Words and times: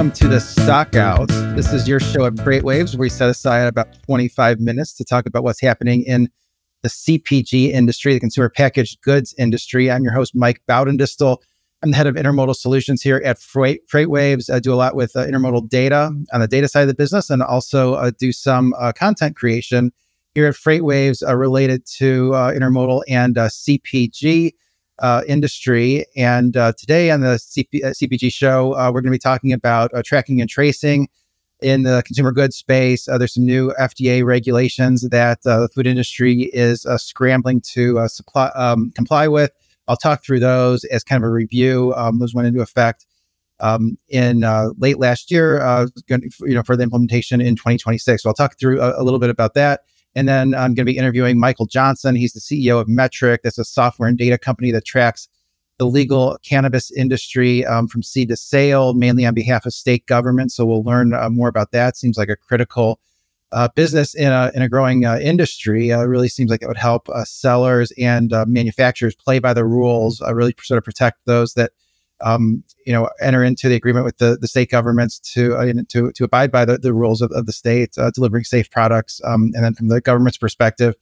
Welcome 0.00 0.16
to 0.16 0.28
the 0.28 0.36
Stockouts. 0.36 1.56
This 1.56 1.74
is 1.74 1.86
your 1.86 2.00
show 2.00 2.24
at 2.24 2.32
FreightWaves, 2.36 2.94
where 2.94 3.00
we 3.00 3.10
set 3.10 3.28
aside 3.28 3.66
about 3.66 4.02
25 4.04 4.58
minutes 4.58 4.94
to 4.94 5.04
talk 5.04 5.26
about 5.26 5.44
what's 5.44 5.60
happening 5.60 6.04
in 6.04 6.30
the 6.80 6.88
CPG 6.88 7.68
industry, 7.68 8.14
the 8.14 8.20
consumer 8.20 8.48
packaged 8.48 9.02
goods 9.02 9.34
industry. 9.36 9.90
I'm 9.90 10.02
your 10.02 10.14
host, 10.14 10.34
Mike 10.34 10.62
Baudendistel. 10.66 11.36
I'm 11.82 11.90
the 11.90 11.98
head 11.98 12.06
of 12.06 12.14
intermodal 12.14 12.56
solutions 12.56 13.02
here 13.02 13.20
at 13.26 13.38
Freight, 13.38 13.86
FreightWaves. 13.88 14.50
I 14.50 14.58
do 14.58 14.72
a 14.72 14.74
lot 14.74 14.96
with 14.96 15.14
uh, 15.14 15.26
intermodal 15.26 15.68
data 15.68 16.10
on 16.32 16.40
the 16.40 16.48
data 16.48 16.66
side 16.66 16.80
of 16.80 16.88
the 16.88 16.94
business 16.94 17.28
and 17.28 17.42
also 17.42 17.92
uh, 17.92 18.10
do 18.18 18.32
some 18.32 18.72
uh, 18.78 18.92
content 18.92 19.36
creation 19.36 19.92
here 20.34 20.46
at 20.46 20.54
FreightWaves 20.54 21.22
uh, 21.28 21.36
related 21.36 21.84
to 21.98 22.32
uh, 22.34 22.52
intermodal 22.52 23.02
and 23.06 23.34
uh, 25.00 25.22
industry. 25.26 26.04
And 26.16 26.52
today 26.52 27.10
on 27.10 27.20
the 27.20 27.36
CP- 27.38 27.82
CPG 27.82 28.32
show, 28.32 28.70
we're 28.70 29.00
going 29.00 29.04
to 29.04 29.10
be 29.10 29.18
talking 29.18 29.52
about 29.52 29.90
tracking 30.04 30.40
and 30.40 30.48
tracing 30.48 31.08
in 31.62 31.82
the 31.82 32.02
consumer 32.06 32.32
goods 32.32 32.56
space. 32.56 33.04
there's 33.06 33.34
some 33.34 33.44
new 33.44 33.72
FDA 33.78 34.24
regulations 34.24 35.08
that 35.10 35.42
the 35.42 35.68
food 35.74 35.86
industry 35.86 36.50
is 36.52 36.86
scrambling 36.96 37.60
to 37.72 38.08
supply 38.08 38.50
um, 38.54 38.90
comply 38.94 39.28
with. 39.28 39.50
I'll 39.88 39.96
talk 39.96 40.24
through 40.24 40.40
those 40.40 40.84
as 40.84 41.02
kind 41.02 41.22
of 41.22 41.28
a 41.28 41.32
review. 41.32 41.92
Um, 41.96 42.20
those 42.20 42.32
went 42.32 42.46
into 42.46 42.60
effect 42.60 43.06
um, 43.60 43.98
in 44.08 44.44
uh, 44.44 44.68
late 44.78 44.98
last 44.98 45.30
year, 45.30 45.60
uh, 45.60 45.88
you 46.08 46.54
know, 46.54 46.62
for 46.62 46.76
the 46.76 46.82
implementation 46.82 47.40
in 47.40 47.56
2026. 47.56 48.22
So 48.22 48.30
I'll 48.30 48.34
talk 48.34 48.58
through 48.58 48.80
a, 48.80 49.00
a 49.00 49.02
little 49.02 49.18
bit 49.18 49.30
about 49.30 49.54
that. 49.54 49.80
And 50.14 50.28
then 50.28 50.54
I'm 50.54 50.74
going 50.74 50.86
to 50.86 50.92
be 50.92 50.96
interviewing 50.96 51.38
Michael 51.38 51.66
Johnson. 51.66 52.16
He's 52.16 52.32
the 52.32 52.40
CEO 52.40 52.80
of 52.80 52.88
Metrc. 52.88 53.38
That's 53.42 53.58
a 53.58 53.64
software 53.64 54.08
and 54.08 54.18
data 54.18 54.38
company 54.38 54.70
that 54.72 54.84
tracks 54.84 55.28
the 55.78 55.86
legal 55.86 56.36
cannabis 56.44 56.90
industry 56.92 57.64
um, 57.64 57.88
from 57.88 58.02
seed 58.02 58.28
to 58.28 58.36
sale, 58.36 58.92
mainly 58.92 59.24
on 59.24 59.34
behalf 59.34 59.64
of 59.64 59.72
state 59.72 60.04
government. 60.06 60.52
So 60.52 60.66
we'll 60.66 60.82
learn 60.82 61.14
uh, 61.14 61.30
more 61.30 61.48
about 61.48 61.72
that. 61.72 61.96
Seems 61.96 62.18
like 62.18 62.28
a 62.28 62.36
critical 62.36 63.00
uh, 63.52 63.68
business 63.74 64.14
in 64.14 64.30
a 64.30 64.50
in 64.54 64.62
a 64.62 64.68
growing 64.68 65.04
uh, 65.04 65.18
industry 65.18 65.90
uh, 65.90 66.04
really 66.04 66.28
seems 66.28 66.50
like 66.50 66.62
it 66.62 66.68
would 66.68 66.76
help 66.76 67.08
uh, 67.08 67.24
sellers 67.24 67.92
and 67.98 68.32
uh, 68.32 68.44
manufacturers 68.46 69.14
play 69.16 69.38
by 69.38 69.54
the 69.54 69.64
rules. 69.64 70.20
Really 70.20 70.54
sort 70.60 70.78
of 70.78 70.84
protect 70.84 71.18
those 71.24 71.54
that 71.54 71.72
um, 72.22 72.62
you 72.86 72.92
know 72.92 73.08
enter 73.20 73.42
into 73.42 73.68
the 73.68 73.74
agreement 73.74 74.04
with 74.04 74.18
the, 74.18 74.38
the 74.40 74.48
state 74.48 74.70
governments 74.70 75.18
to 75.18 75.84
to 75.88 76.12
to 76.12 76.24
abide 76.24 76.50
by 76.50 76.64
the, 76.64 76.78
the 76.78 76.92
rules 76.92 77.22
of, 77.22 77.30
of 77.32 77.46
the 77.46 77.52
state, 77.52 77.94
delivering 78.14 78.44
safe 78.44 78.70
products, 78.70 79.20
um, 79.24 79.50
and 79.54 79.64
then 79.64 79.74
from 79.74 79.88
the 79.88 80.00
government's 80.00 80.38
perspective, 80.38 80.94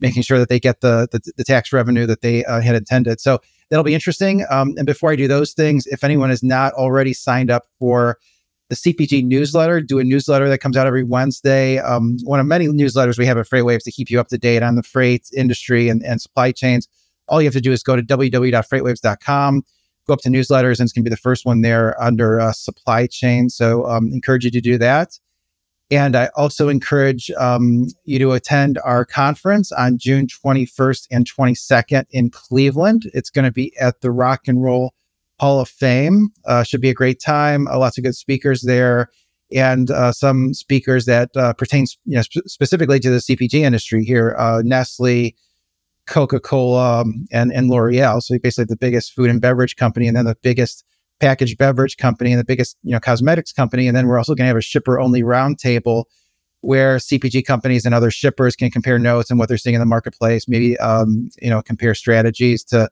making 0.00 0.22
sure 0.22 0.38
that 0.38 0.48
they 0.48 0.60
get 0.60 0.80
the 0.80 1.08
the, 1.10 1.32
the 1.36 1.44
tax 1.44 1.72
revenue 1.72 2.06
that 2.06 2.20
they 2.22 2.44
had 2.48 2.74
intended. 2.74 3.20
So 3.20 3.40
that'll 3.70 3.84
be 3.84 3.94
interesting. 3.94 4.44
Um, 4.50 4.74
and 4.76 4.86
before 4.86 5.10
I 5.12 5.16
do 5.16 5.28
those 5.28 5.52
things, 5.52 5.86
if 5.86 6.04
anyone 6.04 6.30
is 6.30 6.42
not 6.42 6.72
already 6.74 7.12
signed 7.12 7.50
up 7.50 7.64
for 7.78 8.18
the 8.68 8.74
CPG 8.74 9.24
newsletter, 9.24 9.80
do 9.80 9.98
a 9.98 10.04
newsletter 10.04 10.48
that 10.48 10.58
comes 10.58 10.76
out 10.76 10.86
every 10.86 11.04
Wednesday. 11.04 11.78
Um, 11.78 12.18
one 12.24 12.40
of 12.40 12.46
many 12.46 12.66
newsletters 12.66 13.18
we 13.18 13.26
have 13.26 13.38
at 13.38 13.46
FreightWaves 13.46 13.84
to 13.84 13.92
keep 13.92 14.10
you 14.10 14.18
up 14.18 14.28
to 14.28 14.38
date 14.38 14.62
on 14.62 14.74
the 14.74 14.82
freight 14.82 15.28
industry 15.36 15.88
and, 15.88 16.04
and 16.04 16.20
supply 16.20 16.52
chains. 16.52 16.88
All 17.28 17.40
you 17.40 17.46
have 17.46 17.54
to 17.54 17.60
do 17.60 17.72
is 17.72 17.82
go 17.82 17.96
to 17.96 18.02
www.freightwaves.com, 18.02 19.62
go 20.06 20.14
up 20.14 20.20
to 20.20 20.28
newsletters, 20.28 20.78
and 20.78 20.86
it's 20.86 20.92
going 20.92 21.04
to 21.04 21.10
be 21.10 21.14
the 21.14 21.16
first 21.16 21.44
one 21.44 21.62
there 21.62 22.00
under 22.02 22.40
uh, 22.40 22.52
supply 22.52 23.06
chain. 23.06 23.48
So, 23.48 23.86
um, 23.86 24.10
encourage 24.12 24.44
you 24.44 24.50
to 24.50 24.60
do 24.60 24.78
that. 24.78 25.18
And 25.90 26.16
I 26.16 26.30
also 26.34 26.68
encourage 26.68 27.30
um, 27.38 27.86
you 28.04 28.18
to 28.18 28.32
attend 28.32 28.78
our 28.84 29.04
conference 29.04 29.70
on 29.70 29.98
June 29.98 30.26
21st 30.26 31.06
and 31.12 31.30
22nd 31.30 32.06
in 32.10 32.30
Cleveland. 32.30 33.08
It's 33.14 33.30
going 33.30 33.44
to 33.44 33.52
be 33.52 33.76
at 33.78 34.00
the 34.00 34.10
Rock 34.10 34.48
and 34.48 34.62
Roll 34.62 34.92
Hall 35.38 35.60
of 35.60 35.68
Fame. 35.68 36.30
Uh, 36.44 36.64
should 36.64 36.80
be 36.80 36.90
a 36.90 36.94
great 36.94 37.20
time. 37.20 37.68
Uh, 37.68 37.78
lots 37.78 37.98
of 37.98 38.04
good 38.04 38.16
speakers 38.16 38.62
there, 38.62 39.10
and 39.52 39.90
uh, 39.92 40.10
some 40.10 40.54
speakers 40.54 41.04
that 41.04 41.30
uh, 41.36 41.52
pertains 41.52 41.96
you 42.04 42.16
know, 42.16 42.22
sp- 42.26 42.46
specifically 42.46 42.98
to 42.98 43.10
the 43.10 43.18
CPG 43.18 43.54
industry 43.54 44.02
here. 44.02 44.34
Uh, 44.38 44.62
Nestle, 44.64 45.36
Coca 46.06 46.40
Cola, 46.40 47.00
um, 47.00 47.26
and 47.32 47.52
and 47.52 47.68
L'Oreal. 47.68 48.22
So 48.22 48.38
basically, 48.38 48.66
the 48.66 48.76
biggest 48.76 49.12
food 49.12 49.30
and 49.30 49.40
beverage 49.40 49.76
company, 49.76 50.06
and 50.06 50.16
then 50.16 50.24
the 50.24 50.36
biggest 50.42 50.84
packaged 51.20 51.58
beverage 51.58 51.96
company, 51.96 52.32
and 52.32 52.40
the 52.40 52.44
biggest 52.44 52.76
you 52.82 52.92
know 52.92 53.00
cosmetics 53.00 53.52
company. 53.52 53.86
And 53.86 53.96
then 53.96 54.06
we're 54.06 54.18
also 54.18 54.34
going 54.34 54.44
to 54.44 54.48
have 54.48 54.56
a 54.56 54.62
shipper 54.62 55.00
only 55.00 55.22
roundtable 55.22 56.04
where 56.62 56.96
CPG 56.96 57.44
companies 57.44 57.84
and 57.84 57.94
other 57.94 58.10
shippers 58.10 58.56
can 58.56 58.70
compare 58.70 58.98
notes 58.98 59.30
and 59.30 59.38
what 59.38 59.48
they're 59.48 59.58
seeing 59.58 59.74
in 59.74 59.80
the 59.80 59.86
marketplace. 59.86 60.48
Maybe 60.48 60.76
um, 60.78 61.28
you 61.40 61.50
know 61.50 61.62
compare 61.62 61.94
strategies 61.94 62.64
to 62.64 62.88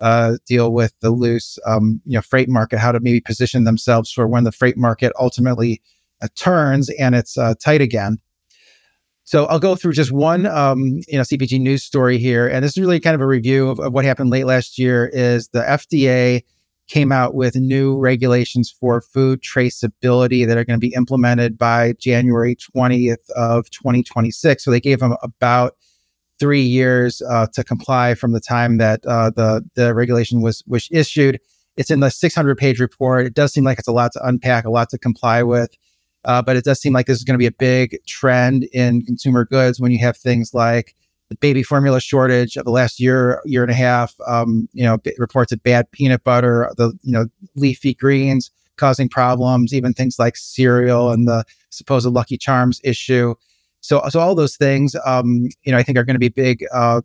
uh, 0.00 0.36
deal 0.46 0.72
with 0.72 0.98
the 1.00 1.10
loose, 1.10 1.58
um, 1.66 2.00
you 2.04 2.14
know, 2.14 2.22
freight 2.22 2.48
market, 2.48 2.78
how 2.78 2.92
to 2.92 3.00
maybe 3.00 3.20
position 3.20 3.64
themselves 3.64 4.12
for 4.12 4.26
when 4.26 4.44
the 4.44 4.52
freight 4.52 4.76
market 4.76 5.12
ultimately 5.18 5.82
uh, 6.22 6.28
turns 6.34 6.90
and 6.90 7.14
it's 7.14 7.36
uh, 7.36 7.54
tight 7.60 7.80
again. 7.80 8.18
So 9.28 9.44
I'll 9.44 9.58
go 9.58 9.76
through 9.76 9.92
just 9.92 10.10
one, 10.10 10.46
um, 10.46 11.00
you 11.06 11.18
know, 11.18 11.20
CPG 11.20 11.60
news 11.60 11.84
story 11.84 12.16
here, 12.16 12.48
and 12.48 12.64
this 12.64 12.72
is 12.72 12.78
really 12.78 12.98
kind 12.98 13.14
of 13.14 13.20
a 13.20 13.26
review 13.26 13.68
of, 13.68 13.78
of 13.78 13.92
what 13.92 14.06
happened 14.06 14.30
late 14.30 14.46
last 14.46 14.78
year. 14.78 15.10
Is 15.12 15.48
the 15.48 15.60
FDA 15.60 16.44
came 16.86 17.12
out 17.12 17.34
with 17.34 17.54
new 17.54 17.98
regulations 17.98 18.74
for 18.80 19.02
food 19.02 19.42
traceability 19.42 20.46
that 20.46 20.56
are 20.56 20.64
going 20.64 20.80
to 20.80 20.86
be 20.86 20.94
implemented 20.94 21.58
by 21.58 21.92
January 22.00 22.56
20th 22.56 23.28
of 23.36 23.68
2026. 23.68 24.64
So 24.64 24.70
they 24.70 24.80
gave 24.80 25.00
them 25.00 25.14
about 25.22 25.76
three 26.40 26.62
years 26.62 27.20
uh, 27.28 27.48
to 27.52 27.62
comply 27.62 28.14
from 28.14 28.32
the 28.32 28.40
time 28.40 28.78
that 28.78 29.04
uh, 29.04 29.28
the 29.36 29.62
the 29.74 29.94
regulation 29.94 30.40
was 30.40 30.64
was 30.66 30.88
issued. 30.90 31.38
It's 31.76 31.90
in 31.90 32.00
the 32.00 32.08
600 32.08 32.56
page 32.56 32.80
report. 32.80 33.26
It 33.26 33.34
does 33.34 33.52
seem 33.52 33.64
like 33.64 33.78
it's 33.78 33.88
a 33.88 33.92
lot 33.92 34.12
to 34.12 34.26
unpack, 34.26 34.64
a 34.64 34.70
lot 34.70 34.88
to 34.88 34.98
comply 34.98 35.42
with, 35.42 35.76
uh, 36.24 36.42
but 36.42 36.56
it 36.56 36.64
does 36.64 36.80
seem 36.80 36.92
like 36.92 37.06
this 37.06 37.18
is 37.18 37.24
going 37.24 37.34
to 37.34 37.38
be 37.38 37.46
a 37.46 37.52
big 37.52 37.98
trend 38.06 38.64
in 38.72 39.02
consumer 39.02 39.44
goods 39.44 39.80
when 39.80 39.92
you 39.92 39.98
have 39.98 40.16
things 40.16 40.52
like 40.52 40.94
the 41.28 41.36
baby 41.36 41.62
formula 41.62 42.00
shortage 42.00 42.56
of 42.56 42.64
the 42.64 42.70
last 42.70 42.98
year 42.98 43.40
year 43.44 43.62
and 43.62 43.70
a 43.70 43.74
half. 43.74 44.14
Um, 44.26 44.68
you 44.72 44.84
know, 44.84 44.98
b- 44.98 45.14
reports 45.18 45.52
of 45.52 45.62
bad 45.62 45.90
peanut 45.92 46.24
butter, 46.24 46.72
the 46.76 46.92
you 47.02 47.12
know 47.12 47.26
leafy 47.54 47.94
greens 47.94 48.50
causing 48.78 49.08
problems, 49.08 49.74
even 49.74 49.92
things 49.92 50.18
like 50.18 50.36
cereal 50.36 51.10
and 51.10 51.28
the 51.28 51.44
supposed 51.70 52.06
Lucky 52.06 52.38
Charms 52.38 52.80
issue. 52.84 53.34
So, 53.80 54.02
so 54.08 54.20
all 54.20 54.34
those 54.34 54.56
things, 54.56 54.96
um, 55.04 55.48
you 55.62 55.72
know, 55.72 55.78
I 55.78 55.82
think 55.82 55.98
are 55.98 56.04
going 56.04 56.14
to 56.14 56.20
be 56.20 56.28
big 56.28 56.64
uh, 56.72 57.02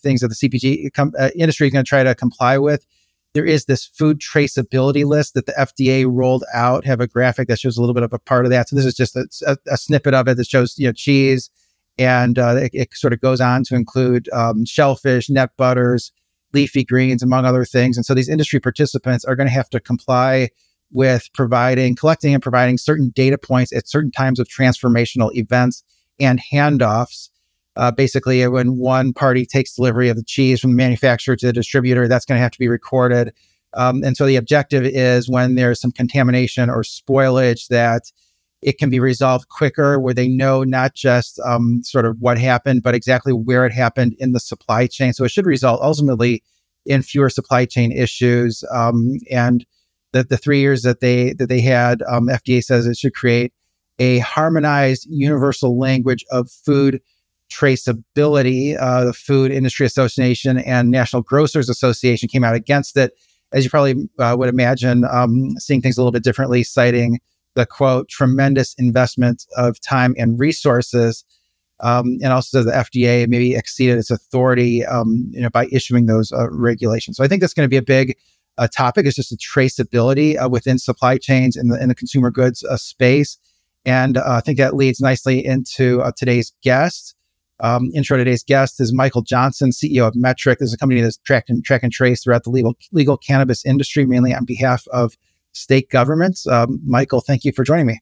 things 0.00 0.20
that 0.20 0.28
the 0.28 0.34
CPG 0.34 0.92
com- 0.94 1.12
uh, 1.18 1.30
industry 1.34 1.66
is 1.66 1.72
going 1.72 1.84
to 1.84 1.88
try 1.88 2.02
to 2.02 2.14
comply 2.14 2.56
with. 2.58 2.86
There 3.34 3.44
is 3.44 3.64
this 3.64 3.84
food 3.84 4.20
traceability 4.20 5.04
list 5.04 5.34
that 5.34 5.46
the 5.46 5.52
FDA 5.52 6.06
rolled 6.08 6.44
out. 6.54 6.86
Have 6.86 7.00
a 7.00 7.08
graphic 7.08 7.48
that 7.48 7.58
shows 7.58 7.76
a 7.76 7.80
little 7.80 7.94
bit 7.94 8.04
of 8.04 8.12
a 8.12 8.18
part 8.18 8.46
of 8.46 8.50
that. 8.50 8.68
So 8.68 8.76
this 8.76 8.84
is 8.84 8.94
just 8.94 9.16
a, 9.16 9.26
a, 9.46 9.56
a 9.72 9.76
snippet 9.76 10.14
of 10.14 10.28
it 10.28 10.36
that 10.36 10.46
shows 10.46 10.78
you 10.78 10.86
know 10.86 10.92
cheese, 10.92 11.50
and 11.98 12.38
uh, 12.38 12.56
it, 12.56 12.70
it, 12.72 12.94
sort 12.94 13.12
of 13.12 13.20
goes 13.20 13.40
on 13.40 13.64
to 13.64 13.74
include 13.74 14.28
um, 14.32 14.64
shellfish, 14.64 15.28
nut 15.28 15.50
butters, 15.56 16.12
leafy 16.52 16.84
greens, 16.84 17.22
among 17.22 17.44
other 17.44 17.64
things. 17.64 17.96
And 17.96 18.06
so 18.06 18.14
these 18.14 18.28
industry 18.28 18.60
participants 18.60 19.24
are 19.24 19.36
going 19.36 19.48
to 19.48 19.52
have 19.52 19.70
to 19.70 19.80
comply 19.80 20.48
with 20.92 21.28
providing, 21.34 21.96
collecting, 21.96 22.34
and 22.34 22.42
providing 22.42 22.78
certain 22.78 23.10
data 23.10 23.36
points 23.36 23.72
at 23.72 23.88
certain 23.88 24.12
times 24.12 24.38
of 24.38 24.48
transformational 24.48 25.34
events 25.34 25.82
and 26.20 26.40
handoffs. 26.52 27.28
Uh, 27.76 27.90
basically, 27.90 28.46
when 28.46 28.78
one 28.78 29.12
party 29.12 29.44
takes 29.44 29.74
delivery 29.74 30.08
of 30.08 30.16
the 30.16 30.22
cheese 30.22 30.60
from 30.60 30.70
the 30.70 30.76
manufacturer 30.76 31.36
to 31.36 31.46
the 31.46 31.52
distributor, 31.52 32.06
that's 32.06 32.24
going 32.24 32.38
to 32.38 32.42
have 32.42 32.52
to 32.52 32.58
be 32.58 32.68
recorded. 32.68 33.32
Um, 33.74 34.04
and 34.04 34.16
so 34.16 34.26
the 34.26 34.36
objective 34.36 34.84
is 34.84 35.28
when 35.28 35.56
there's 35.56 35.80
some 35.80 35.90
contamination 35.90 36.70
or 36.70 36.82
spoilage 36.82 37.68
that 37.68 38.12
it 38.62 38.78
can 38.78 38.88
be 38.88 39.00
resolved 39.00 39.48
quicker, 39.48 40.00
where 40.00 40.14
they 40.14 40.28
know 40.28 40.64
not 40.64 40.94
just 40.94 41.38
um, 41.40 41.82
sort 41.82 42.06
of 42.06 42.16
what 42.20 42.38
happened, 42.38 42.82
but 42.82 42.94
exactly 42.94 43.32
where 43.32 43.66
it 43.66 43.72
happened 43.72 44.14
in 44.18 44.32
the 44.32 44.40
supply 44.40 44.86
chain. 44.86 45.12
So 45.12 45.24
it 45.24 45.30
should 45.30 45.44
result 45.44 45.82
ultimately 45.82 46.42
in 46.86 47.02
fewer 47.02 47.28
supply 47.28 47.66
chain 47.66 47.92
issues. 47.92 48.64
Um, 48.72 49.18
and 49.30 49.66
the, 50.12 50.24
the 50.24 50.36
three 50.36 50.60
years 50.60 50.82
that 50.82 51.00
they 51.00 51.34
that 51.34 51.48
they 51.48 51.60
had, 51.60 52.02
um, 52.08 52.28
FDA 52.28 52.62
says 52.62 52.86
it 52.86 52.96
should 52.96 53.14
create 53.14 53.52
a 53.98 54.20
harmonized 54.20 55.06
universal 55.10 55.78
language 55.78 56.24
of 56.30 56.50
food 56.50 57.00
traceability. 57.54 58.76
Uh, 58.80 59.04
the 59.04 59.12
Food 59.12 59.50
Industry 59.50 59.86
Association 59.86 60.58
and 60.58 60.90
National 60.90 61.22
Grocers 61.22 61.68
Association 61.68 62.28
came 62.28 62.44
out 62.44 62.54
against 62.54 62.96
it. 62.96 63.12
As 63.52 63.64
you 63.64 63.70
probably 63.70 64.08
uh, 64.18 64.34
would 64.38 64.48
imagine, 64.48 65.04
um, 65.10 65.54
seeing 65.58 65.80
things 65.80 65.96
a 65.96 66.00
little 66.00 66.12
bit 66.12 66.24
differently, 66.24 66.64
citing 66.64 67.20
the 67.54 67.64
quote, 67.64 68.08
tremendous 68.08 68.74
investment 68.74 69.44
of 69.56 69.80
time 69.80 70.14
and 70.18 70.38
resources. 70.38 71.24
Um, 71.80 72.18
and 72.22 72.32
also 72.32 72.62
the 72.62 72.72
FDA 72.72 73.28
maybe 73.28 73.54
exceeded 73.54 73.98
its 73.98 74.10
authority, 74.10 74.84
um, 74.84 75.28
you 75.30 75.42
know, 75.42 75.50
by 75.50 75.66
issuing 75.70 76.06
those 76.06 76.32
uh, 76.32 76.48
regulations. 76.50 77.16
So 77.16 77.24
I 77.24 77.28
think 77.28 77.40
that's 77.40 77.54
going 77.54 77.66
to 77.66 77.70
be 77.70 77.76
a 77.76 77.82
big 77.82 78.16
uh, 78.58 78.68
topic. 78.68 79.06
It's 79.06 79.16
just 79.16 79.30
the 79.30 79.36
traceability 79.36 80.40
uh, 80.42 80.48
within 80.48 80.78
supply 80.78 81.18
chains 81.18 81.56
in 81.56 81.68
the 81.68 81.80
in 81.80 81.88
the 81.88 81.94
consumer 81.94 82.30
goods 82.30 82.64
uh, 82.64 82.76
space. 82.76 83.38
And 83.84 84.16
uh, 84.16 84.22
I 84.26 84.40
think 84.40 84.58
that 84.58 84.74
leads 84.74 85.00
nicely 85.00 85.44
into 85.44 86.00
uh, 86.00 86.12
today's 86.16 86.52
guest. 86.62 87.14
Um, 87.60 87.90
intro 87.94 88.16
today's 88.16 88.42
guest 88.42 88.80
is 88.80 88.92
Michael 88.92 89.22
Johnson, 89.22 89.70
CEO 89.70 90.06
of 90.06 90.14
Metrc. 90.14 90.58
This 90.58 90.68
is 90.68 90.74
a 90.74 90.78
company 90.78 91.00
that's 91.00 91.18
tracked 91.18 91.48
and 91.48 91.64
track 91.64 91.82
and 91.82 91.92
trace 91.92 92.24
throughout 92.24 92.44
the 92.44 92.50
legal 92.50 92.74
legal 92.92 93.16
cannabis 93.16 93.64
industry, 93.64 94.06
mainly 94.06 94.34
on 94.34 94.44
behalf 94.44 94.84
of 94.92 95.16
state 95.52 95.88
governments. 95.90 96.46
Um, 96.46 96.80
Michael, 96.84 97.20
thank 97.20 97.44
you 97.44 97.52
for 97.52 97.64
joining 97.64 97.86
me. 97.86 98.00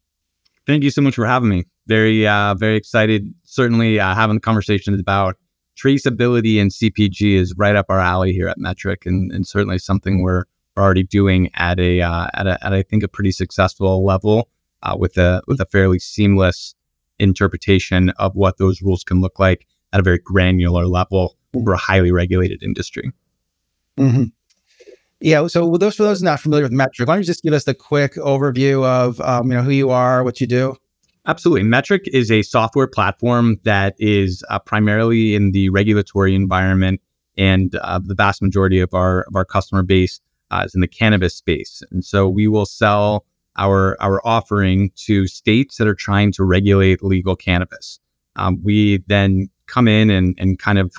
Thank 0.67 0.85
you 0.85 0.91
so 0.91 1.03
much 1.03 1.17
for 1.17 1.27
having 1.27 1.49
me. 1.49 1.65
Very, 1.87 2.27
uh, 2.27 2.55
very 2.55 2.77
excited. 2.77 3.33
Certainly, 3.45 4.01
uh, 4.01 4.15
having 4.15 4.37
the 4.37 4.41
conversations 4.41 4.99
about 4.99 5.37
traceability 5.77 6.61
and 6.61 6.71
CPG 6.71 7.35
is 7.35 7.55
right 7.57 7.77
up 7.77 7.87
our 7.89 7.99
alley 7.99 8.33
here 8.33 8.49
at 8.49 8.59
Metrc, 8.59 9.05
and, 9.05 9.33
and 9.33 9.47
certainly 9.47 9.79
something 9.79 10.23
we're 10.23 10.45
already 10.79 11.03
doing 11.03 11.51
at 11.55 11.79
a 11.79 12.01
uh, 12.01 12.29
at 12.35 12.47
a 12.47 12.65
at 12.65 12.73
I 12.73 12.83
think 12.83 13.03
a 13.03 13.09
pretty 13.09 13.33
successful 13.33 14.05
level 14.05 14.49
uh, 14.83 14.97
with 14.99 15.19
a 15.19 15.43
with 15.47 15.61
a 15.61 15.67
fairly 15.67 15.99
seamless 15.99 16.75
interpretation 17.23 18.11
of 18.11 18.35
what 18.35 18.59
those 18.59 18.83
rules 18.83 19.05
can 19.05 19.21
look 19.21 19.39
like 19.39 19.67
at 19.93 20.01
a 20.01 20.03
very 20.03 20.19
granular 20.19 20.87
level 20.87 21.37
for 21.53 21.73
a 21.73 21.79
highly 21.79 22.13
regulated 22.13 22.63
industry. 22.63 23.13
Mm-hmm. 23.99 24.25
Yeah. 25.21 25.47
So, 25.47 25.77
those 25.77 25.97
for 25.97 26.03
those 26.03 26.23
not 26.23 26.41
familiar 26.41 26.65
with 26.65 26.73
Metrc, 26.73 27.07
why 27.07 27.15
don't 27.15 27.19
you 27.19 27.25
just 27.25 27.43
give 27.43 27.53
us 27.53 27.67
a 27.69 27.75
quick 27.75 28.15
overview 28.15 28.85
of 28.85 29.21
um, 29.21 29.51
you 29.51 29.57
know 29.57 29.63
who 29.63 29.71
you 29.71 29.91
are, 29.91 30.25
what 30.25 30.41
you 30.41 30.47
do? 30.47 30.77
Absolutely. 31.27 31.63
Metrc 31.63 32.01
is 32.09 32.31
a 32.33 32.43
software 32.43 32.89
platform 32.89 33.61
that 33.63 33.95
is 33.99 34.43
uh, 34.51 34.59
primarily 34.59 35.37
in 35.37 35.53
the 35.53 35.69
regulatory 35.69 36.35
environment, 36.35 37.01
and 37.39 37.77
uh, 37.77 38.01
the 38.03 38.15
vast 38.15 38.43
majority 38.43 38.81
of 38.81 38.93
our 38.95 39.21
of 39.29 39.37
our 39.37 39.45
customer 39.45 39.85
base 39.85 40.21
uh, 40.51 40.63
is 40.65 40.75
in 40.75 40.81
the 40.81 40.89
cannabis 40.89 41.37
space. 41.37 41.83
And 41.93 42.05
so, 42.05 42.29
we 42.29 42.49
will 42.49 42.67
sell 42.67 43.25
our 43.57 43.97
our 44.01 44.21
offering 44.27 44.91
to 44.97 45.27
states 45.27 45.77
that 45.77 45.87
are 45.87 45.95
trying 45.95 46.33
to 46.33 46.45
regulate 46.45 47.03
legal 47.03 47.37
cannabis. 47.37 47.99
Um, 48.37 48.61
we 48.63 49.03
then 49.07 49.51
come 49.67 49.89
in 49.89 50.11
and 50.11 50.35
and 50.39 50.59
kind 50.59 50.79
of 50.79 50.95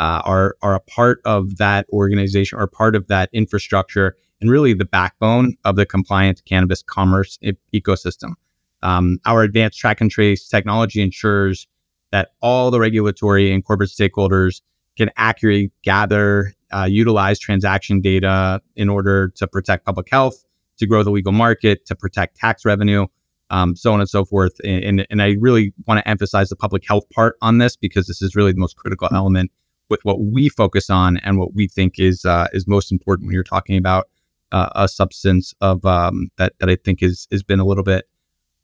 uh, 0.00 0.20
are 0.24 0.56
are 0.62 0.74
a 0.74 0.80
part 0.80 1.20
of 1.24 1.56
that 1.56 1.86
organization 1.90 2.58
or 2.58 2.66
part 2.66 2.96
of 2.96 3.06
that 3.08 3.30
infrastructure 3.32 4.16
and 4.40 4.50
really 4.50 4.74
the 4.74 4.84
backbone 4.84 5.56
of 5.64 5.76
the 5.76 5.86
compliant 5.86 6.42
cannabis 6.44 6.82
commerce 6.82 7.38
e- 7.42 7.52
ecosystem. 7.72 8.34
Um, 8.82 9.18
our 9.24 9.42
advanced 9.42 9.78
track 9.78 10.00
and 10.00 10.10
trace 10.10 10.46
technology 10.46 11.00
ensures 11.00 11.66
that 12.10 12.32
all 12.42 12.70
the 12.70 12.78
regulatory 12.78 13.52
and 13.52 13.64
corporate 13.64 13.90
stakeholders 13.90 14.60
can 14.96 15.10
accurately 15.16 15.72
gather, 15.82 16.52
uh, 16.72 16.84
utilize 16.84 17.38
transaction 17.38 18.00
data 18.00 18.60
in 18.76 18.88
order 18.88 19.28
to 19.36 19.46
protect 19.46 19.86
public 19.86 20.08
health, 20.10 20.44
to 20.78 20.86
grow 20.86 21.02
the 21.02 21.10
legal 21.10 21.32
market, 21.32 21.86
to 21.86 21.94
protect 21.94 22.36
tax 22.36 22.64
revenue, 22.64 23.06
um, 23.50 23.76
so 23.76 23.92
on 23.92 24.00
and 24.00 24.08
so 24.08 24.24
forth. 24.24 24.52
And, 24.64 24.84
and, 24.84 25.06
and 25.10 25.22
I 25.22 25.36
really 25.38 25.72
want 25.86 25.98
to 25.98 26.08
emphasize 26.08 26.48
the 26.48 26.56
public 26.56 26.86
health 26.86 27.08
part 27.10 27.36
on 27.42 27.58
this 27.58 27.76
because 27.76 28.06
this 28.06 28.22
is 28.22 28.34
really 28.34 28.52
the 28.52 28.58
most 28.58 28.76
critical 28.76 29.08
element 29.12 29.50
with 29.90 30.00
what 30.04 30.20
we 30.20 30.48
focus 30.48 30.90
on 30.90 31.18
and 31.18 31.38
what 31.38 31.54
we 31.54 31.68
think 31.68 31.98
is 31.98 32.24
uh, 32.24 32.48
is 32.52 32.66
most 32.66 32.90
important 32.90 33.26
when 33.26 33.34
you're 33.34 33.44
talking 33.44 33.76
about 33.76 34.08
uh, 34.52 34.70
a 34.74 34.88
substance 34.88 35.54
of 35.60 35.84
um, 35.84 36.28
that 36.38 36.54
that 36.58 36.70
I 36.70 36.76
think 36.76 37.02
is 37.02 37.28
has 37.30 37.42
been 37.42 37.60
a 37.60 37.64
little 37.64 37.84
bit 37.84 38.08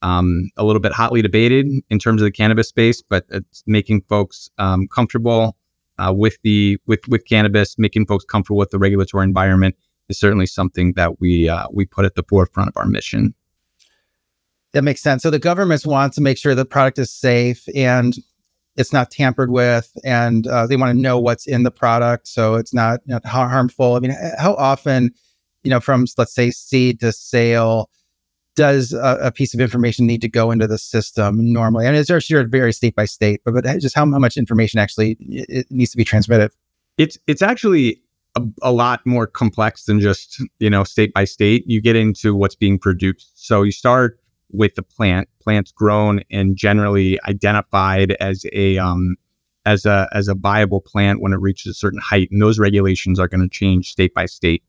um, 0.02 0.50
a 0.56 0.64
little 0.64 0.80
bit 0.80 0.92
hotly 0.92 1.20
debated 1.22 1.66
in 1.90 1.98
terms 1.98 2.22
of 2.22 2.24
the 2.24 2.32
cannabis 2.32 2.68
space, 2.68 3.02
but 3.02 3.26
it's 3.28 3.62
making 3.66 4.02
folks 4.02 4.48
um, 4.58 4.88
comfortable 4.88 5.56
uh, 5.98 6.12
with 6.12 6.38
the 6.42 6.78
with 6.86 7.00
with 7.08 7.26
cannabis, 7.26 7.78
making 7.78 8.06
folks 8.06 8.24
comfortable 8.24 8.58
with 8.58 8.70
the 8.70 8.78
regulatory 8.78 9.24
environment 9.24 9.76
is 10.10 10.18
certainly 10.18 10.46
something 10.46 10.92
that 10.94 11.20
we 11.20 11.48
uh, 11.48 11.66
we 11.72 11.86
put 11.86 12.04
at 12.04 12.14
the 12.14 12.24
forefront 12.28 12.68
of 12.68 12.76
our 12.76 12.86
mission. 12.86 13.34
That 14.72 14.82
makes 14.82 15.00
sense. 15.00 15.22
So 15.22 15.30
the 15.30 15.38
governments 15.38 15.84
want 15.84 16.12
to 16.14 16.20
make 16.20 16.38
sure 16.38 16.54
the 16.54 16.64
product 16.64 16.98
is 16.98 17.12
safe 17.12 17.64
and 17.74 18.16
it's 18.76 18.92
not 18.92 19.10
tampered 19.10 19.50
with, 19.50 19.92
and 20.04 20.46
uh, 20.46 20.66
they 20.66 20.76
want 20.76 20.96
to 20.96 21.00
know 21.00 21.18
what's 21.18 21.46
in 21.46 21.64
the 21.64 21.70
product, 21.70 22.28
so 22.28 22.54
it's 22.54 22.72
not, 22.72 23.00
not 23.06 23.24
harmful. 23.26 23.94
I 23.96 24.00
mean, 24.00 24.16
how 24.38 24.54
often, 24.54 25.12
you 25.64 25.70
know, 25.70 25.80
from 25.80 26.06
let's 26.16 26.34
say 26.34 26.50
seed 26.50 27.00
to 27.00 27.12
sale, 27.12 27.90
does 28.56 28.92
a, 28.92 29.18
a, 29.22 29.32
piece 29.32 29.54
of 29.54 29.60
information 29.60 30.06
need 30.06 30.20
to 30.22 30.28
go 30.28 30.50
into 30.50 30.66
the 30.66 30.78
system 30.78 31.52
normally? 31.52 31.86
And 31.86 31.96
it's 31.96 32.08
sure 32.24 32.40
it 32.40 32.48
varies 32.48 32.76
state 32.76 32.94
by 32.94 33.04
state, 33.04 33.40
but, 33.44 33.54
but 33.54 33.64
just 33.80 33.94
how, 33.94 34.10
how 34.10 34.18
much 34.18 34.36
information 34.36 34.78
actually 34.78 35.16
it 35.20 35.66
needs 35.70 35.90
to 35.90 35.96
be 35.96 36.04
transmitted? 36.04 36.50
It's 36.98 37.18
it's 37.26 37.42
actually 37.42 38.02
a, 38.36 38.42
a, 38.62 38.72
lot 38.72 39.00
more 39.04 39.26
complex 39.26 39.84
than 39.84 40.00
just 40.00 40.42
you 40.58 40.70
know 40.70 40.84
state 40.84 41.12
by 41.12 41.24
state. 41.24 41.64
You 41.66 41.80
get 41.80 41.96
into 41.96 42.34
what's 42.34 42.54
being 42.54 42.78
produced. 42.78 43.32
So 43.34 43.62
you 43.62 43.72
start 43.72 44.20
with 44.50 44.74
the 44.74 44.82
plant. 44.82 45.28
Plants 45.42 45.72
grown 45.72 46.20
and 46.30 46.56
generally 46.56 47.18
identified 47.28 48.12
as 48.20 48.44
a 48.52 48.78
um, 48.78 49.16
as 49.66 49.86
a 49.86 50.08
as 50.12 50.28
a 50.28 50.34
viable 50.34 50.80
plant 50.80 51.20
when 51.20 51.32
it 51.32 51.40
reaches 51.40 51.70
a 51.72 51.74
certain 51.74 52.00
height, 52.00 52.28
and 52.30 52.40
those 52.40 52.58
regulations 52.58 53.18
are 53.18 53.28
going 53.28 53.42
to 53.42 53.48
change 53.48 53.90
state 53.90 54.14
by 54.14 54.26
state. 54.26 54.62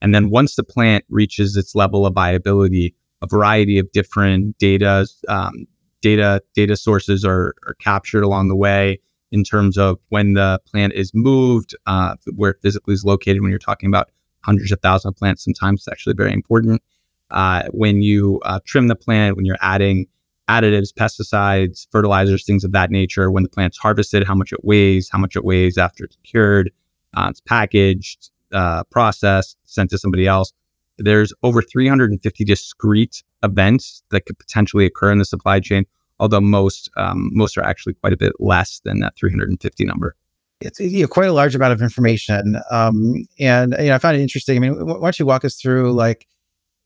And 0.00 0.14
then 0.14 0.30
once 0.30 0.54
the 0.54 0.64
plant 0.64 1.04
reaches 1.08 1.56
its 1.56 1.74
level 1.74 2.06
of 2.06 2.14
viability, 2.14 2.94
a 3.20 3.26
variety 3.26 3.78
of 3.78 3.90
different 3.92 4.58
data 4.58 5.06
um, 5.28 5.66
data 6.00 6.42
data 6.54 6.76
sources 6.76 7.24
are, 7.24 7.54
are 7.66 7.74
captured 7.80 8.22
along 8.22 8.48
the 8.48 8.56
way 8.56 9.00
in 9.30 9.44
terms 9.44 9.76
of 9.76 9.98
when 10.08 10.34
the 10.34 10.60
plant 10.66 10.92
is 10.94 11.12
moved, 11.14 11.74
uh, 11.86 12.14
where 12.34 12.50
it 12.52 12.58
physically 12.62 12.94
is 12.94 13.04
located. 13.04 13.42
When 13.42 13.50
you're 13.50 13.58
talking 13.58 13.88
about 13.88 14.10
hundreds 14.42 14.72
of 14.72 14.80
thousands 14.80 15.12
of 15.12 15.16
plants, 15.16 15.44
sometimes 15.44 15.80
it's 15.80 15.88
actually 15.88 16.14
very 16.14 16.32
important 16.32 16.82
uh, 17.30 17.64
when 17.72 18.02
you 18.02 18.40
uh, 18.44 18.60
trim 18.64 18.88
the 18.88 18.96
plant, 18.96 19.36
when 19.36 19.44
you're 19.44 19.58
adding 19.60 20.06
additives, 20.48 20.92
pesticides, 20.92 21.86
fertilizers, 21.92 22.44
things 22.44 22.64
of 22.64 22.72
that 22.72 22.90
nature, 22.90 23.30
when 23.30 23.42
the 23.42 23.48
plant's 23.48 23.76
harvested, 23.76 24.24
how 24.24 24.34
much 24.34 24.52
it 24.52 24.64
weighs, 24.64 25.08
how 25.10 25.18
much 25.18 25.36
it 25.36 25.44
weighs 25.44 25.76
after 25.76 26.04
it's 26.04 26.16
cured, 26.24 26.70
uh, 27.16 27.26
it's 27.30 27.40
packaged, 27.40 28.30
uh, 28.52 28.82
processed, 28.84 29.58
sent 29.64 29.90
to 29.90 29.98
somebody 29.98 30.26
else. 30.26 30.52
There's 30.96 31.32
over 31.42 31.60
350 31.60 32.44
discrete 32.44 33.22
events 33.42 34.02
that 34.10 34.24
could 34.24 34.38
potentially 34.38 34.86
occur 34.86 35.12
in 35.12 35.18
the 35.18 35.24
supply 35.24 35.60
chain, 35.60 35.84
although 36.20 36.40
most 36.40 36.90
um, 36.96 37.30
most 37.32 37.56
are 37.56 37.64
actually 37.64 37.94
quite 37.94 38.12
a 38.12 38.16
bit 38.16 38.32
less 38.38 38.80
than 38.84 39.00
that 39.00 39.16
350 39.16 39.84
number 39.84 40.14
it's 40.60 40.80
you 40.80 41.02
know, 41.02 41.08
quite 41.08 41.28
a 41.28 41.32
large 41.32 41.54
amount 41.54 41.72
of 41.72 41.80
information. 41.80 42.56
Um, 42.72 43.28
and 43.38 43.76
you 43.78 43.86
know, 43.86 43.94
I 43.94 43.98
found 43.98 44.16
it 44.16 44.22
interesting. 44.22 44.56
I 44.56 44.60
mean, 44.60 44.86
why 44.86 44.98
don't 44.98 45.18
you 45.18 45.24
walk 45.24 45.44
us 45.44 45.54
through 45.54 45.92
like 45.92 46.26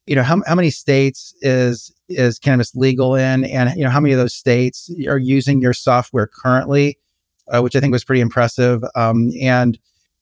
you 0.06 0.16
know, 0.16 0.22
how, 0.22 0.42
how 0.46 0.54
many 0.54 0.70
states 0.70 1.34
is 1.42 1.92
is 2.08 2.38
cannabis 2.38 2.74
legal 2.74 3.14
in, 3.14 3.44
and 3.44 3.74
you 3.76 3.84
know, 3.84 3.90
how 3.90 4.00
many 4.00 4.12
of 4.12 4.18
those 4.18 4.34
states 4.34 4.90
are 5.08 5.18
using 5.18 5.60
your 5.60 5.72
software 5.72 6.26
currently, 6.26 6.98
uh, 7.48 7.60
which 7.60 7.76
I 7.76 7.80
think 7.80 7.92
was 7.92 8.04
pretty 8.04 8.20
impressive. 8.20 8.82
Um, 8.96 9.30
and 9.40 9.78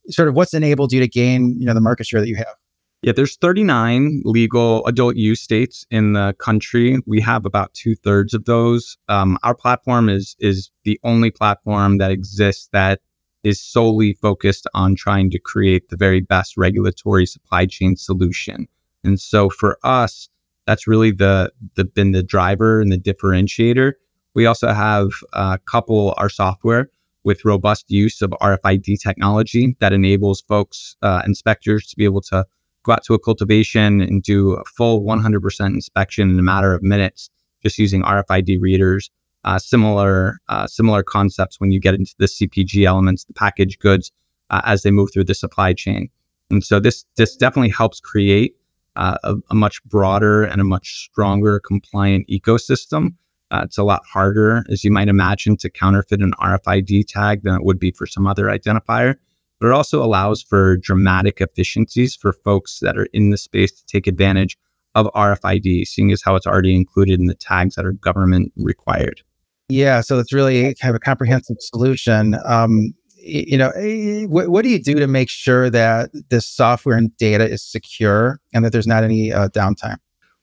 sort 0.09 0.29
of 0.29 0.35
what's 0.35 0.55
enabled 0.55 0.93
you 0.93 1.01
to 1.01 1.09
gain, 1.09 1.57
you 1.59 1.67
know, 1.67 1.75
the 1.75 1.81
market 1.81 2.07
share 2.07 2.21
that 2.21 2.29
you 2.29 2.37
have. 2.37 2.55
Yeah, 3.03 3.13
there's 3.13 3.37
39 3.37 4.23
legal 4.27 4.85
adult 4.87 5.17
use 5.17 5.41
states 5.41 5.87
in 5.91 6.13
the 6.13 6.35
country. 6.39 6.99
We 7.07 7.21
have 7.23 7.47
about 7.47 7.73
two 7.73 7.95
thirds 7.95 8.35
of 8.35 8.45
those. 8.45 8.99
Um, 9.09 9.39
our 9.43 9.55
platform 9.55 10.11
is 10.11 10.37
is 10.39 10.71
the 10.85 11.01
only 11.03 11.31
platform 11.31 11.97
that 11.97 12.11
exists 12.11 12.69
that 12.73 13.01
is 13.43 13.59
solely 13.59 14.13
focused 14.13 14.67
on 14.75 14.95
trying 14.95 15.31
to 15.31 15.39
create 15.39 15.89
the 15.89 15.97
very 15.97 16.21
best 16.21 16.59
regulatory 16.59 17.25
supply 17.25 17.65
chain 17.65 17.97
solution. 17.97 18.69
And 19.03 19.19
so 19.19 19.49
for 19.49 19.79
us, 19.83 20.29
that's 20.67 20.87
really 20.87 21.11
the, 21.11 21.51
the 21.77 21.87
been 21.87 22.13
the 22.13 22.23
driver 22.23 22.83
and 22.83 22.93
the 22.93 22.99
differentiator. 22.99 23.93
We 24.35 24.45
also 24.45 24.73
have 24.73 25.09
uh, 25.33 25.57
couple 25.65 26.15
our 26.19 26.29
software 26.29 26.91
with 27.25 27.47
robust 27.47 27.91
use 27.91 28.21
of 28.21 28.31
RFID 28.43 29.01
technology 29.03 29.75
that 29.81 29.95
enables 29.95 30.43
folks, 30.43 30.97
uh, 31.01 31.23
inspectors, 31.25 31.87
to 31.89 31.97
be 31.97 32.05
able 32.05 32.21
to 32.23 32.45
go 32.85 32.93
out 32.93 33.05
to 33.05 33.15
a 33.15 33.19
cultivation 33.19 34.01
and 34.01 34.23
do 34.23 34.53
a 34.53 34.65
full 34.65 35.03
100% 35.03 35.67
inspection 35.67 36.31
in 36.31 36.39
a 36.39 36.43
matter 36.43 36.75
of 36.75 36.83
minutes, 36.83 37.31
just 37.63 37.79
using 37.79 38.03
RFID 38.03 38.61
readers. 38.61 39.11
Uh, 39.43 39.59
similar 39.59 40.39
uh, 40.51 40.67
similar 40.67 41.03
concepts 41.03 41.59
when 41.59 41.73
you 41.73 41.81
get 41.81 41.95
into 41.95 42.15
the 42.19 42.27
CPG 42.27 42.85
elements, 42.85 43.25
the 43.25 43.33
packaged 43.33 43.81
goods, 43.81 44.13
uh, 44.51 44.61
as 44.65 44.83
they 44.83 44.91
move 44.91 45.09
through 45.13 45.25
the 45.25 45.35
supply 45.35 45.73
chain. 45.73 46.11
And 46.51 46.63
so 46.63 46.79
this 46.79 47.07
this 47.17 47.37
definitely 47.37 47.71
helps 47.71 48.01
create 48.01 48.55
uh, 48.97 49.17
a, 49.25 49.37
a, 49.51 49.55
much 49.55 49.83
broader 49.85 50.45
and 50.45 50.61
a 50.61 50.65
much 50.65 51.05
stronger 51.05 51.61
compliant 51.61 52.29
ecosystem. 52.29 53.15
Uh, 53.51 53.63
it's 53.65 53.79
a 53.79 53.83
lot 53.83 54.03
harder, 54.05 54.63
as 54.71 54.85
you 54.85 54.91
might 54.91 55.09
imagine, 55.09 55.57
to 55.57 55.71
counterfeit 55.71 56.21
an 56.21 56.33
RFID 56.41 57.07
tag 57.09 57.43
than 57.43 57.55
it 57.55 57.65
would 57.65 57.79
be 57.79 57.93
for 57.93 58.07
some 58.07 58.27
other 58.27 58.45
identifier. 58.45 59.15
But 59.61 59.69
it 59.69 59.73
also 59.73 60.03
allows 60.03 60.43
for 60.43 60.79
dramatic 60.79 61.41
efficiencies 61.41 62.17
for 62.17 62.33
folks 62.33 62.79
that 62.81 62.97
are 62.97 63.07
in 63.13 63.31
the 63.31 63.37
space 63.37 63.73
to 63.73 63.85
take 63.87 64.07
advantage 64.07 64.57
of 64.95 65.07
RFID, 65.15 65.87
seeing 65.87 66.11
as 66.11 66.23
how 66.23 66.35
it's 66.35 66.47
already 66.47 66.75
included 66.75 67.21
in 67.21 67.27
the 67.27 67.35
tags 67.35 67.75
that 67.75 67.85
are 67.85 67.93
government 67.93 68.53
required. 68.57 69.23
Yeah, 69.69 70.01
so 70.01 70.19
it's 70.19 70.33
really 70.33 70.75
kind 70.75 70.91
of 70.91 70.97
a 70.97 71.01
comprehensive 71.01 71.59
solution. 71.61 72.37
Um, 72.45 72.93
you 73.17 73.57
know, 73.57 73.71
eh, 73.77 74.25
what, 74.25 74.49
what, 74.49 74.63
do 74.63 74.71
you 74.71 74.83
do 74.83 74.95
to 74.95 75.07
make 75.07 75.29
sure 75.29 75.71
that 75.71 76.11
this 76.31 76.49
software 76.49 76.97
and 76.97 77.15
data 77.19 77.49
is 77.49 77.63
secure 77.63 78.41
and 78.53 78.65
that 78.65 78.73
there's 78.73 78.87
not 78.87 79.05
any 79.05 79.33
uh, 79.33 79.49
downtime? 79.49 79.99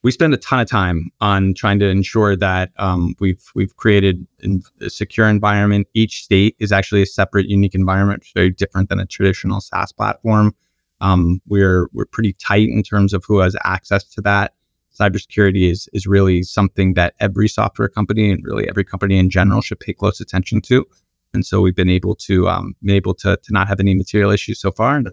We 0.08 0.12
spend 0.12 0.34
a 0.34 0.38
ton 0.38 0.62
of 0.62 0.70
time 0.70 1.12
on 1.20 1.54
trying 1.54 1.80
to 1.80 1.86
ensure 1.86 2.38
that 2.38 2.72
um, 2.78 3.14
we've 3.20 3.44
we've 3.56 3.76
created 3.76 4.26
a 4.80 4.90
secure 4.90 5.28
environment. 5.28 5.86
Each 5.94 6.24
state 6.24 6.56
is 6.60 6.72
actually 6.72 7.02
a 7.02 7.06
separate, 7.06 7.50
unique 7.50 7.76
environment, 7.76 8.26
very 8.34 8.50
different 8.50 8.88
than 8.88 9.02
a 9.02 9.06
traditional 9.06 9.60
SaaS 9.60 9.92
platform. 9.92 10.56
Um, 11.02 11.42
we're 11.46 11.90
we're 11.92 12.06
pretty 12.06 12.32
tight 12.32 12.70
in 12.70 12.84
terms 12.84 13.12
of 13.12 13.26
who 13.28 13.40
has 13.40 13.58
access 13.66 14.06
to 14.06 14.22
that. 14.22 14.54
cybersecurity 14.98 15.70
is 15.70 15.90
is 15.92 16.08
really 16.08 16.42
something 16.42 16.94
that 16.94 17.14
every 17.20 17.50
software 17.50 17.90
company 17.90 18.32
and 18.32 18.42
really 18.46 18.66
every 18.70 18.86
company 18.86 19.18
in 19.18 19.30
general 19.30 19.60
should 19.60 19.82
pay 19.82 19.92
close 19.92 20.22
attention 20.22 20.62
to. 20.62 20.86
And 21.34 21.46
so 21.46 21.60
we've 21.60 21.76
been 21.76 21.90
able 21.90 22.16
to 22.16 22.48
um, 22.48 22.76
been 22.82 22.96
able 22.96 23.14
to 23.16 23.36
to 23.36 23.52
not 23.52 23.68
have 23.68 23.82
any 23.82 23.94
material 23.94 24.32
issues 24.32 24.62
so 24.62 24.72
far. 24.72 25.04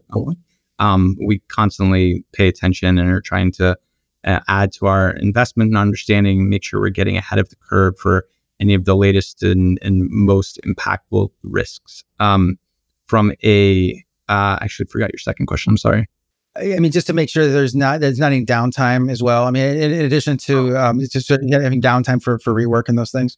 Um, 0.78 1.16
we 1.26 1.40
constantly 1.48 2.24
pay 2.32 2.46
attention 2.46 2.96
and 2.96 3.10
are 3.10 3.20
trying 3.20 3.50
to 3.54 3.76
uh, 4.24 4.40
add 4.48 4.72
to 4.74 4.86
our 4.86 5.10
investment 5.12 5.68
and 5.68 5.78
understanding, 5.78 6.48
make 6.48 6.64
sure 6.64 6.80
we're 6.80 6.90
getting 6.90 7.16
ahead 7.16 7.38
of 7.38 7.48
the 7.48 7.56
curve 7.56 7.98
for 7.98 8.26
any 8.60 8.74
of 8.74 8.84
the 8.84 8.96
latest 8.96 9.42
and, 9.42 9.78
and 9.82 10.08
most 10.10 10.60
impactful 10.66 11.30
risks. 11.42 12.04
Um, 12.20 12.58
from 13.06 13.32
a, 13.44 14.02
uh, 14.28 14.58
actually 14.60 14.86
forgot 14.86 15.12
your 15.12 15.18
second 15.18 15.46
question. 15.46 15.72
I'm 15.72 15.76
sorry. 15.76 16.08
I 16.56 16.78
mean, 16.78 16.92
just 16.92 17.06
to 17.08 17.12
make 17.12 17.28
sure 17.28 17.46
that 17.46 17.52
there's 17.52 17.74
not 17.74 18.00
there's 18.00 18.20
not 18.20 18.32
any 18.32 18.44
downtime 18.44 19.10
as 19.10 19.22
well. 19.22 19.44
I 19.44 19.50
mean, 19.50 19.76
in, 19.76 19.92
in 19.92 20.04
addition 20.04 20.36
to 20.38 20.76
um, 20.76 21.00
just 21.00 21.28
having 21.28 21.82
downtime 21.82 22.22
for 22.22 22.38
for 22.38 22.54
rework 22.54 22.88
and 22.88 22.96
those 22.96 23.10
things. 23.10 23.36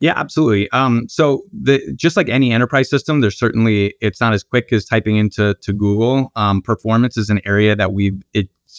Yeah, 0.00 0.12
absolutely. 0.16 0.70
Um, 0.70 1.06
so 1.08 1.42
the 1.52 1.80
just 1.94 2.16
like 2.16 2.28
any 2.28 2.52
enterprise 2.52 2.88
system, 2.90 3.20
there's 3.20 3.38
certainly 3.38 3.94
it's 4.00 4.20
not 4.20 4.32
as 4.32 4.42
quick 4.42 4.72
as 4.72 4.84
typing 4.84 5.16
into 5.16 5.54
to 5.60 5.72
Google. 5.72 6.32
Um, 6.36 6.62
performance 6.62 7.16
is 7.16 7.30
an 7.30 7.40
area 7.44 7.76
that 7.76 7.92
we've 7.92 8.22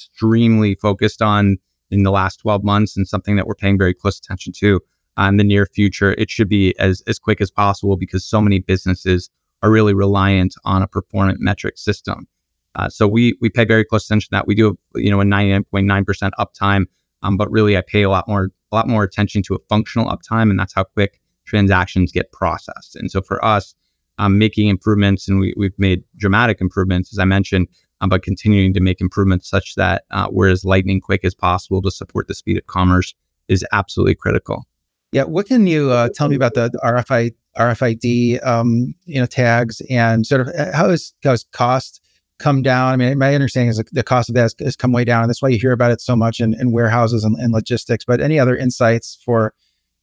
extremely 0.05 0.75
focused 0.75 1.21
on 1.21 1.57
in 1.89 2.03
the 2.03 2.11
last 2.11 2.37
12 2.37 2.63
months 2.63 2.97
and 2.97 3.07
something 3.07 3.35
that 3.35 3.47
we're 3.47 3.55
paying 3.55 3.77
very 3.77 3.93
close 3.93 4.19
attention 4.19 4.53
to 4.53 4.79
uh, 5.17 5.23
in 5.23 5.37
the 5.37 5.43
near 5.43 5.65
future. 5.65 6.13
It 6.17 6.29
should 6.29 6.49
be 6.49 6.77
as 6.79 7.01
as 7.07 7.19
quick 7.19 7.41
as 7.41 7.51
possible 7.51 7.97
because 7.97 8.25
so 8.25 8.41
many 8.41 8.59
businesses 8.59 9.29
are 9.63 9.71
really 9.71 9.93
reliant 9.93 10.55
on 10.65 10.81
a 10.81 10.87
performance 10.87 11.39
Metrc 11.41 11.77
system. 11.77 12.27
Uh, 12.75 12.89
so 12.89 13.07
we 13.07 13.35
we 13.41 13.49
pay 13.49 13.65
very 13.65 13.83
close 13.83 14.05
attention 14.05 14.29
to 14.29 14.31
that. 14.37 14.47
We 14.47 14.55
do 14.55 14.77
you 14.95 15.09
know 15.09 15.21
a 15.21 15.25
99.9% 15.25 16.31
uptime, 16.39 16.85
um, 17.23 17.37
but 17.37 17.51
really 17.51 17.77
I 17.77 17.81
pay 17.81 18.03
a 18.03 18.09
lot 18.09 18.27
more 18.27 18.51
a 18.71 18.75
lot 18.75 18.87
more 18.87 19.03
attention 19.03 19.41
to 19.43 19.55
a 19.55 19.59
functional 19.69 20.07
uptime, 20.09 20.49
and 20.49 20.59
that's 20.59 20.73
how 20.73 20.83
quick 20.83 21.21
transactions 21.45 22.11
get 22.11 22.31
processed. 22.31 22.95
And 22.95 23.09
so 23.09 23.21
for 23.21 23.43
us, 23.43 23.73
um, 24.17 24.37
making 24.37 24.67
improvements, 24.67 25.27
and 25.27 25.39
we, 25.39 25.53
we've 25.57 25.77
made 25.77 26.03
dramatic 26.17 26.59
improvements, 26.59 27.13
as 27.13 27.19
I 27.19 27.25
mentioned, 27.25 27.67
um, 28.01 28.09
but 28.09 28.23
continuing 28.23 28.73
to 28.73 28.79
make 28.79 29.01
improvements 29.01 29.49
such 29.49 29.75
that 29.75 30.03
uh, 30.11 30.27
we're 30.31 30.49
as 30.49 30.63
lightning 30.65 31.01
quick 31.01 31.23
as 31.23 31.33
possible 31.33 31.81
to 31.81 31.91
support 31.91 32.27
the 32.27 32.35
speed 32.35 32.57
of 32.57 32.67
commerce 32.67 33.13
is 33.47 33.65
absolutely 33.71 34.15
critical. 34.15 34.67
Yeah, 35.11 35.23
what 35.23 35.47
can 35.47 35.67
you 35.67 35.91
uh, 35.91 36.09
tell 36.13 36.27
me 36.27 36.35
about 36.35 36.53
the, 36.53 36.69
the 36.69 36.79
RFI 36.79 37.33
RFID 37.57 38.45
um, 38.45 38.93
you 39.05 39.19
know 39.19 39.25
tags 39.25 39.81
and 39.89 40.27
sort 40.27 40.41
of 40.41 40.49
uh, 40.49 40.75
how 40.75 40.89
is 40.89 41.13
cost 41.51 42.01
come 42.39 42.61
down? 42.61 42.93
I 42.93 42.97
mean, 42.97 43.17
my 43.17 43.33
understanding 43.33 43.69
is 43.69 43.81
the 43.91 44.03
cost 44.03 44.29
of 44.29 44.35
that 44.35 44.41
has, 44.41 44.55
has 44.59 44.75
come 44.75 44.91
way 44.91 45.05
down, 45.05 45.23
and 45.23 45.29
that's 45.29 45.41
why 45.41 45.49
you 45.49 45.57
hear 45.57 45.71
about 45.71 45.91
it 45.91 46.01
so 46.01 46.15
much 46.15 46.39
in, 46.39 46.53
in 46.59 46.71
warehouses 46.71 47.23
and, 47.23 47.35
and, 47.37 47.53
logistics. 47.53 48.03
But 48.05 48.21
any 48.21 48.37
other 48.37 48.55
insights 48.55 49.17
for 49.23 49.53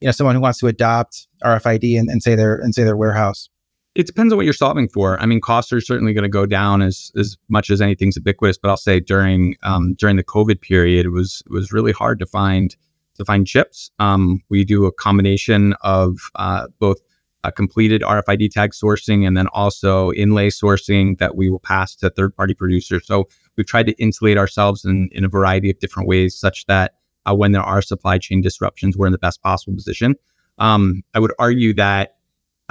you 0.01 0.07
know 0.07 0.13
someone 0.13 0.35
who 0.35 0.41
wants 0.41 0.59
to 0.61 0.69
adopt 0.69 1.29
RFID 1.45 1.99
and, 1.99 2.09
and 2.09 2.23
say 2.23 2.35
their 2.35 2.57
and 2.57 2.75
say 2.75 2.83
their 2.83 2.97
warehouse? 2.97 3.51
It 3.95 4.07
depends 4.07 4.33
on 4.33 4.37
what 4.37 4.45
you're 4.45 4.53
solving 4.53 4.89
for. 4.89 5.21
I 5.21 5.27
mean, 5.27 5.41
costs 5.41 5.73
are 5.73 5.81
certainly 5.81 6.13
going 6.13 6.25
to 6.25 6.29
go 6.29 6.47
down 6.47 6.83
as 6.83 7.13
as 7.17 7.37
much 7.49 7.71
as 7.71 7.81
anything's 7.81 8.17
ubiquitous. 8.17 8.59
But 8.59 8.71
I'll 8.71 8.77
say 8.77 9.01
during 9.01 9.57
um, 9.63 9.95
during 9.95 10.17
the 10.17 10.25
COVID 10.25 10.61
period, 10.61 11.07
it 11.07 11.11
was 11.11 11.43
it 11.47 11.53
was 11.53 11.73
really 11.73 11.93
hard 11.93 12.19
to 12.19 12.27
find 12.27 12.75
to 13.17 13.25
find 13.25 13.47
chips. 13.47 13.91
Um, 14.01 14.41
we 14.49 14.65
do 14.65 14.87
a 14.87 14.93
combination 14.93 15.75
of 15.83 16.19
uh, 16.35 16.67
both 16.81 16.99
completed 17.53 18.03
RFID 18.03 18.51
tag 18.51 18.73
sourcing 18.73 19.27
and 19.27 19.37
then 19.37 19.47
also 19.49 20.13
inlay 20.13 20.49
sourcing 20.49 21.19
that 21.19 21.37
we 21.37 21.49
will 21.51 21.59
pass 21.59 21.95
to 21.97 22.11
third 22.11 22.35
party 22.37 22.55
producers. 22.55 23.07
So 23.07 23.29
we've 23.57 23.67
tried 23.67 23.87
to 23.87 23.93
insulate 23.93 24.39
ourselves 24.39 24.85
in, 24.85 25.09
in 25.13 25.25
a 25.25 25.29
variety 25.29 25.71
of 25.71 25.79
different 25.79 26.09
ways 26.09 26.37
such 26.37 26.67
that 26.67 26.95
uh, 27.27 27.35
when 27.35 27.53
there 27.53 27.63
are 27.63 27.83
supply 27.83 28.19
chain 28.19 28.41
disruptions, 28.41 28.97
we're 28.97 29.07
in 29.07 29.13
the 29.13 29.19
best 29.19 29.43
possible 29.43 29.75
position. 29.75 30.15
Um, 30.59 31.03
I 31.15 31.19
would 31.19 31.33
argue 31.39 31.75
that 31.75 32.17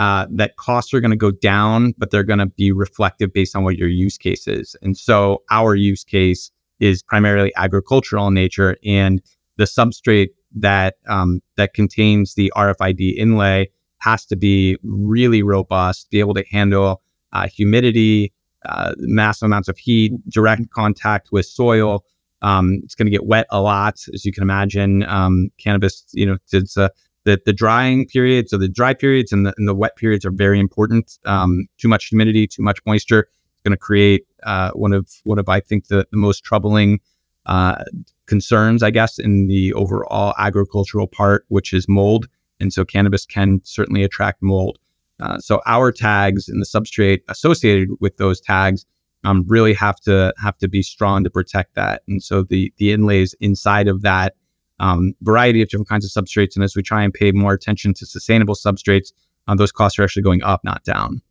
uh, 0.04 0.28
that 0.30 0.58
costs 0.58 0.94
are 0.94 1.00
going 1.00 1.12
to 1.12 1.16
go 1.16 1.32
down, 1.32 1.94
but 1.98 2.12
they're 2.12 2.26
going 2.26 2.40
to 2.40 2.46
be 2.46 2.74
reflective 2.74 3.32
based 3.32 3.56
on 3.56 3.64
what 3.64 3.78
your 3.78 3.88
use 3.88 4.18
case 4.18 4.50
is. 4.50 4.76
And 4.82 4.98
so 4.98 5.44
our 5.50 5.76
use 5.76 6.04
case 6.04 6.52
is 6.82 7.02
primarily 7.02 7.54
agricultural 7.56 8.28
in 8.28 8.34
nature, 8.34 8.76
and 8.84 9.22
the 9.56 9.64
substrate 9.64 10.32
that 10.56 10.96
um, 11.08 11.40
that 11.56 11.74
contains 11.74 12.36
the 12.36 12.52
RFID 12.54 13.16
inlay 13.16 13.70
has 14.00 14.26
to 14.26 14.36
be 14.36 14.78
really 14.84 15.42
robust, 15.42 16.10
be 16.10 16.20
able 16.20 16.34
to 16.34 16.44
handle 16.52 17.02
uh, 17.32 17.48
humidity, 17.48 18.34
uh, 18.66 18.94
massive 18.98 19.46
amounts 19.46 19.70
of 19.70 19.78
heat, 19.78 20.12
direct 20.28 20.70
contact 20.72 21.30
with 21.32 21.46
soil. 21.46 22.04
Um, 22.42 22.82
it's 22.84 22.94
going 22.94 23.06
to 23.06 23.12
get 23.12 23.26
wet 23.26 23.48
a 23.52 23.62
lot, 23.62 23.96
as 24.14 24.26
you 24.26 24.34
can 24.34 24.44
imagine. 24.44 25.04
Um, 25.04 25.50
cannabis, 25.58 26.04
you 26.12 26.26
know, 26.26 26.38
it's 26.52 26.76
uh, 26.76 26.90
the 27.26 27.40
the 27.46 27.54
drying 27.54 28.06
periods, 28.06 28.52
so 28.52 28.58
the 28.58 28.68
dry 28.70 28.94
periods 28.94 29.32
and 29.32 29.46
the, 29.46 29.54
and 29.58 29.68
the 29.68 29.76
wet 29.76 29.96
periods 29.96 30.26
are 30.26 30.32
very 30.32 30.60
important. 30.60 31.18
Um, 31.26 31.68
too 31.78 31.88
much 31.88 32.08
humidity, 32.08 32.48
too 32.48 32.64
much 32.64 32.80
moisture 32.86 33.22
is 33.22 33.62
going 33.64 33.72
to 33.72 33.78
create 33.78 34.26
uh, 34.44 34.72
one 34.72 34.94
of 34.94 35.10
one 35.24 35.40
of 35.40 35.48
I 35.50 35.60
think 35.60 35.88
the, 35.88 36.06
the 36.12 36.18
most 36.18 36.44
troubling 36.44 37.00
uh, 37.46 37.84
concerns, 38.26 38.84
I 38.84 38.92
guess, 38.92 39.20
in 39.20 39.48
the 39.48 39.74
overall 39.74 40.34
agricultural 40.38 41.08
part, 41.08 41.46
which 41.50 41.74
is 41.74 41.88
mold. 41.88 42.28
And 42.60 42.72
so 42.72 42.86
cannabis 42.86 43.26
can 43.26 43.60
certainly 43.64 44.04
attract 44.04 44.42
mold. 44.42 44.78
Uh, 45.20 45.40
so 45.40 45.62
our 45.66 45.92
tags 45.92 46.48
and 46.48 46.62
the 46.62 46.66
substrate 46.66 47.22
associated 47.28 47.90
with 48.00 48.18
those 48.18 48.40
tags 48.40 48.86
um, 49.24 49.44
really 49.48 49.74
have 49.74 50.00
to 50.02 50.34
have 50.38 50.58
to 50.58 50.68
be 50.68 50.82
strong 50.82 51.24
to 51.24 51.30
protect 51.30 51.76
that. 51.76 52.04
And 52.08 52.22
so 52.22 52.44
the 52.44 52.74
the 52.78 52.92
inlays 52.92 53.36
inside 53.40 53.88
of 53.88 54.02
that 54.02 54.36
um, 54.80 55.14
variety 55.22 55.62
of 55.62 55.70
different 55.70 55.90
kinds 55.90 56.06
of 56.06 56.12
substrates. 56.12 56.56
And 56.56 56.64
as 56.64 56.76
we 56.76 56.84
try 56.84 57.04
and 57.04 57.14
pay 57.14 57.32
more 57.32 57.54
attention 57.54 57.94
to 57.96 58.06
sustainable 58.06 58.56
substrates, 58.56 59.12
uh, 59.48 59.56
those 59.56 59.72
costs 59.72 60.00
are 60.00 60.04
actually 60.04 60.24
going 60.24 60.44
up, 60.44 60.64
not 60.64 60.84
down. 60.84 61.22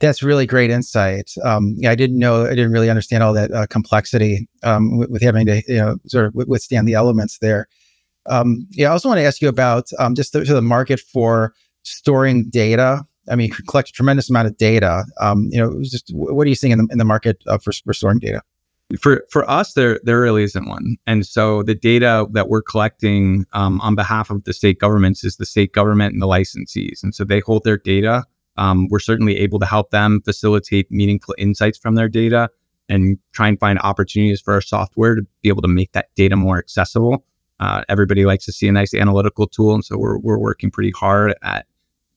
That's 0.00 0.22
really 0.22 0.46
great 0.46 0.70
insight. 0.70 1.32
Um, 1.44 1.74
yeah, 1.78 1.90
I 1.90 1.94
didn't 1.94 2.18
know, 2.18 2.44
I 2.44 2.50
didn't 2.50 2.72
really 2.72 2.90
understand 2.90 3.22
all 3.22 3.32
that 3.32 3.50
uh, 3.52 3.66
complexity 3.68 4.48
um, 4.62 4.98
with, 4.98 5.08
with, 5.08 5.22
having 5.22 5.46
to, 5.46 5.62
you 5.68 5.76
know, 5.76 5.96
sort 6.06 6.26
of 6.26 6.34
withstand 6.34 6.86
the 6.88 6.94
elements 6.94 7.38
there. 7.38 7.68
Um, 8.26 8.66
yeah, 8.70 8.88
I 8.88 8.92
also 8.92 9.08
want 9.08 9.18
to 9.18 9.24
ask 9.24 9.40
you 9.40 9.48
about 9.48 9.88
um, 9.98 10.14
just 10.14 10.32
the, 10.32 10.40
the, 10.40 10.62
market 10.62 11.00
for 11.00 11.54
storing 11.84 12.48
data. 12.50 13.04
I 13.30 13.36
mean, 13.36 13.48
you 13.48 13.64
collect 13.68 13.90
a 13.90 13.92
tremendous 13.92 14.28
amount 14.28 14.48
of 14.48 14.56
data. 14.56 15.04
Um, 15.20 15.48
you 15.50 15.58
know, 15.58 15.80
just 15.82 16.10
what 16.12 16.46
are 16.46 16.48
you 16.48 16.54
seeing 16.54 16.72
in 16.72 16.78
the, 16.78 16.88
in 16.90 16.98
the 16.98 17.04
market 17.04 17.42
uh, 17.46 17.58
for, 17.58 17.72
for 17.84 17.94
storing 17.94 18.18
data? 18.18 18.42
For 19.00 19.24
for 19.30 19.48
us, 19.48 19.74
there 19.74 20.00
there 20.04 20.20
really 20.20 20.42
isn't 20.44 20.68
one, 20.68 20.96
and 21.06 21.26
so 21.26 21.62
the 21.62 21.74
data 21.74 22.26
that 22.32 22.48
we're 22.48 22.62
collecting 22.62 23.46
um, 23.52 23.80
on 23.80 23.94
behalf 23.94 24.30
of 24.30 24.44
the 24.44 24.52
state 24.52 24.78
governments 24.78 25.24
is 25.24 25.36
the 25.36 25.46
state 25.46 25.72
government 25.72 26.12
and 26.12 26.22
the 26.22 26.26
licensees, 26.26 27.02
and 27.02 27.14
so 27.14 27.24
they 27.24 27.40
hold 27.40 27.64
their 27.64 27.78
data. 27.78 28.24
Um, 28.56 28.88
we're 28.88 29.00
certainly 29.00 29.36
able 29.38 29.58
to 29.58 29.66
help 29.66 29.90
them 29.90 30.20
facilitate 30.24 30.90
meaningful 30.90 31.34
insights 31.38 31.78
from 31.78 31.96
their 31.96 32.08
data 32.08 32.50
and 32.88 33.18
try 33.32 33.48
and 33.48 33.58
find 33.58 33.78
opportunities 33.80 34.40
for 34.40 34.54
our 34.54 34.60
software 34.60 35.16
to 35.16 35.22
be 35.42 35.48
able 35.48 35.62
to 35.62 35.68
make 35.68 35.92
that 35.92 36.14
data 36.14 36.36
more 36.36 36.58
accessible. 36.58 37.24
Uh, 37.60 37.82
everybody 37.88 38.24
likes 38.24 38.44
to 38.44 38.52
see 38.52 38.68
a 38.68 38.72
nice 38.72 38.94
analytical 38.94 39.46
tool, 39.46 39.74
and 39.74 39.84
so 39.84 39.96
we're 39.96 40.18
we're 40.18 40.38
working 40.38 40.70
pretty 40.70 40.92
hard 40.92 41.34
at 41.42 41.66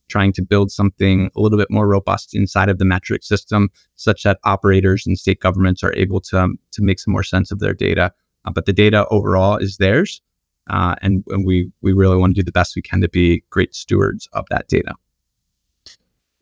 trying 0.08 0.34
to 0.34 0.42
build 0.42 0.72
something 0.72 1.30
a 1.36 1.42
little 1.42 1.58
bit 1.58 1.70
more 1.70 1.88
robust 1.88 2.36
inside 2.36 2.70
of 2.70 2.78
the 2.78 2.86
Metrc 2.86 3.24
system, 3.24 3.70
such 3.96 4.24
that 4.24 4.40
operators 4.44 5.06
and 5.06 5.18
state 5.18 5.40
governments 5.40 5.84
are 5.84 5.94
able 5.96 6.22
to 6.22 6.42
um, 6.42 6.60
to 6.72 6.82
make 6.82 7.00
some 7.00 7.12
more 7.12 7.24
sense 7.24 7.52
of 7.52 7.60
their 7.60 7.74
data. 7.74 8.12
Uh, 8.46 8.52
but 8.52 8.66
the 8.66 8.74
data 8.74 9.06
overall 9.10 9.58
is 9.58 9.78
theirs, 9.78 10.22
uh, 10.70 10.96
and, 11.02 11.24
and 11.28 11.46
we 11.46 11.72
we 11.82 11.94
really 11.94 12.18
want 12.18 12.36
to 12.36 12.42
do 12.42 12.46
the 12.46 12.52
best 12.52 12.76
we 12.76 12.82
can 12.82 13.02
to 13.02 13.10
be 13.10 13.44
great 13.50 13.76
stewards 13.76 14.28
of 14.34 14.46
that 14.50 14.68
data. 14.68 14.94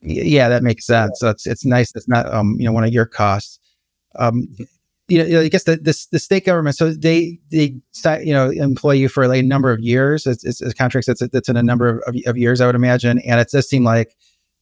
Yeah, 0.02 0.50
that 0.50 0.62
makes 0.62 0.86
sense. 0.86 1.20
So 1.20 1.30
it's 1.30 1.48
it's 1.48 1.66
nice. 1.66 1.92
It's 1.96 2.08
not 2.08 2.32
um 2.32 2.56
you 2.60 2.66
know 2.66 2.72
one 2.72 2.84
of 2.84 2.94
your 2.94 3.06
costs. 3.06 3.60
Um, 4.18 4.48
you 5.08 5.24
know, 5.24 5.42
I 5.42 5.50
guess 5.50 5.66
the, 5.66 5.76
the, 5.76 5.96
the 6.12 6.20
state 6.20 6.46
government, 6.46 6.76
so 6.76 6.92
they 6.92 7.40
they 7.52 7.76
you 8.24 8.34
know 8.34 8.50
employ 8.50 8.94
you 8.94 9.08
for 9.08 9.28
like 9.28 9.44
a 9.44 9.46
number 9.46 9.72
of 9.72 9.80
years. 9.80 10.26
It's, 10.26 10.44
it's, 10.44 10.62
it's 10.62 10.74
contracts 10.74 11.08
that's 11.08 11.28
that's 11.32 11.50
in 11.50 11.58
a 11.58 11.64
number 11.64 12.00
of, 12.00 12.16
of 12.26 12.38
years, 12.38 12.60
I 12.60 12.66
would 12.66 12.76
imagine, 12.76 13.20
and 13.20 13.40
it 13.40 13.50
does 13.52 13.70
seem 13.70 13.84
like 13.84 14.16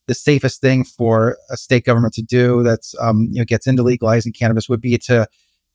the 0.08 0.14
safest 0.14 0.60
thing 0.60 0.84
for 0.84 1.38
a 1.50 1.56
state 1.56 1.86
government 1.86 2.14
to 2.16 2.22
do 2.22 2.62
that's 2.62 2.94
um, 3.00 3.30
you 3.32 3.40
know 3.40 3.46
gets 3.46 3.68
into 3.68 3.84
legalizing 3.84 4.34
cannabis 4.34 4.68
would 4.68 4.82
be 4.82 4.98
to 4.98 5.28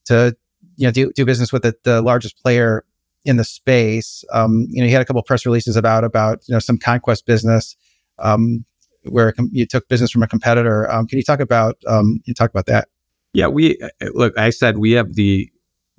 to 0.05 0.37
you 0.77 0.87
know 0.87 0.91
do, 0.91 1.13
do 1.15 1.25
business 1.25 1.53
with 1.53 1.63
the, 1.63 1.75
the 1.85 2.03
largest 2.03 2.39
player 2.43 2.85
in 3.25 3.37
the 3.37 3.45
space. 3.45 4.25
Um, 4.33 4.67
you 4.71 4.81
know, 4.81 4.87
you 4.87 4.93
had 4.93 5.03
a 5.03 5.05
couple 5.05 5.23
press 5.23 5.47
releases 5.47 5.77
about 5.77 6.05
about 6.05 6.41
you 6.47 6.53
know 6.53 6.59
some 6.59 6.79
conquest 6.79 7.27
business 7.27 7.77
um, 8.19 8.65
where 9.05 9.33
you 9.51 9.67
took 9.67 9.89
business 9.89 10.11
from 10.11 10.23
a 10.23 10.29
competitor. 10.29 10.91
Um, 10.91 11.07
can 11.07 11.19
you 11.19 11.25
talk 11.25 11.41
about 11.41 11.77
um, 11.87 12.21
you 12.25 12.35
talk 12.35 12.51
about 12.51 12.67
that? 12.67 12.89
Yeah, 13.32 13.49
we 13.49 13.78
uh, 13.80 13.88
uh, 14.00 14.08
look. 14.14 14.37
I 14.38 14.50
said 14.50 14.78
we 14.78 14.92
have 14.92 15.14
the. 15.14 15.50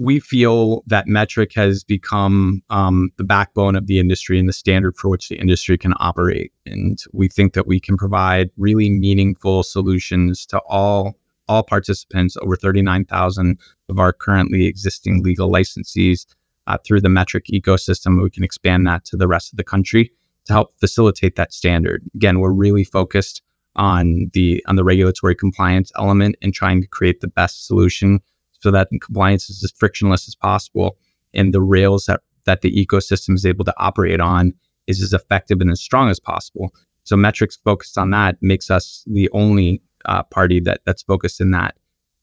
We 0.01 0.21
feel 0.21 0.81
that 0.87 1.07
Metrc 1.07 1.53
has 1.55 1.83
become 1.83 2.61
um, 2.69 3.09
the 3.17 3.25
backbone 3.25 3.75
of 3.75 3.87
the 3.87 3.99
industry 3.99 4.39
and 4.39 4.47
the 4.47 4.53
standard 4.53 4.95
for 4.95 5.09
which 5.09 5.27
the 5.27 5.35
industry 5.35 5.77
can 5.77 5.93
operate. 5.99 6.53
And 6.65 6.97
we 7.11 7.27
think 7.27 7.51
that 7.53 7.67
we 7.67 7.81
can 7.81 7.97
provide 7.97 8.49
really 8.55 8.89
meaningful 8.89 9.61
solutions 9.61 10.45
to 10.47 10.59
all 10.69 11.17
all 11.49 11.63
participants, 11.63 12.37
over 12.41 12.55
39,000 12.55 13.57
of 13.89 13.99
our 13.99 14.13
currently 14.13 14.67
existing 14.67 15.23
legal 15.23 15.51
licensees 15.51 16.27
uh, 16.67 16.77
through 16.85 17.01
the 17.01 17.09
Metrc 17.09 17.47
ecosystem. 17.51 18.21
We 18.21 18.29
can 18.29 18.43
expand 18.43 18.87
that 18.87 19.03
to 19.05 19.17
the 19.17 19.27
rest 19.27 19.51
of 19.51 19.57
the 19.57 19.63
country 19.63 20.11
to 20.45 20.53
help 20.53 20.79
facilitate 20.79 21.35
that 21.35 21.51
standard. 21.51 22.03
Again, 22.15 22.39
we're 22.39 22.53
really 22.53 22.83
focused 22.83 23.41
on 23.79 24.29
the 24.33 24.63
on 24.67 24.75
the 24.75 24.83
regulatory 24.83 25.33
compliance 25.33 25.91
element 25.97 26.35
and 26.41 26.53
trying 26.53 26.81
to 26.81 26.87
create 26.87 27.21
the 27.21 27.27
best 27.27 27.65
solution 27.65 28.19
so 28.51 28.69
that 28.69 28.89
compliance 29.01 29.49
is 29.49 29.63
as 29.63 29.71
frictionless 29.71 30.27
as 30.27 30.35
possible 30.35 30.97
and 31.33 31.53
the 31.53 31.61
rails 31.61 32.05
that 32.05 32.21
that 32.45 32.61
the 32.61 32.71
ecosystem 32.71 33.35
is 33.35 33.45
able 33.45 33.65
to 33.65 33.73
operate 33.77 34.19
on 34.19 34.53
is 34.87 35.01
as 35.01 35.13
effective 35.13 35.61
and 35.61 35.69
as 35.69 35.79
strong 35.79 36.09
as 36.09 36.19
possible. 36.19 36.73
So 37.03 37.15
Metrc's 37.15 37.57
focused 37.57 37.97
on 37.97 38.09
that 38.11 38.37
makes 38.41 38.69
us 38.69 39.03
the 39.07 39.29
only 39.33 39.81
uh, 40.05 40.23
party 40.23 40.59
that 40.61 40.81
that's 40.85 41.03
focused 41.03 41.41
in 41.41 41.51
that 41.51 41.75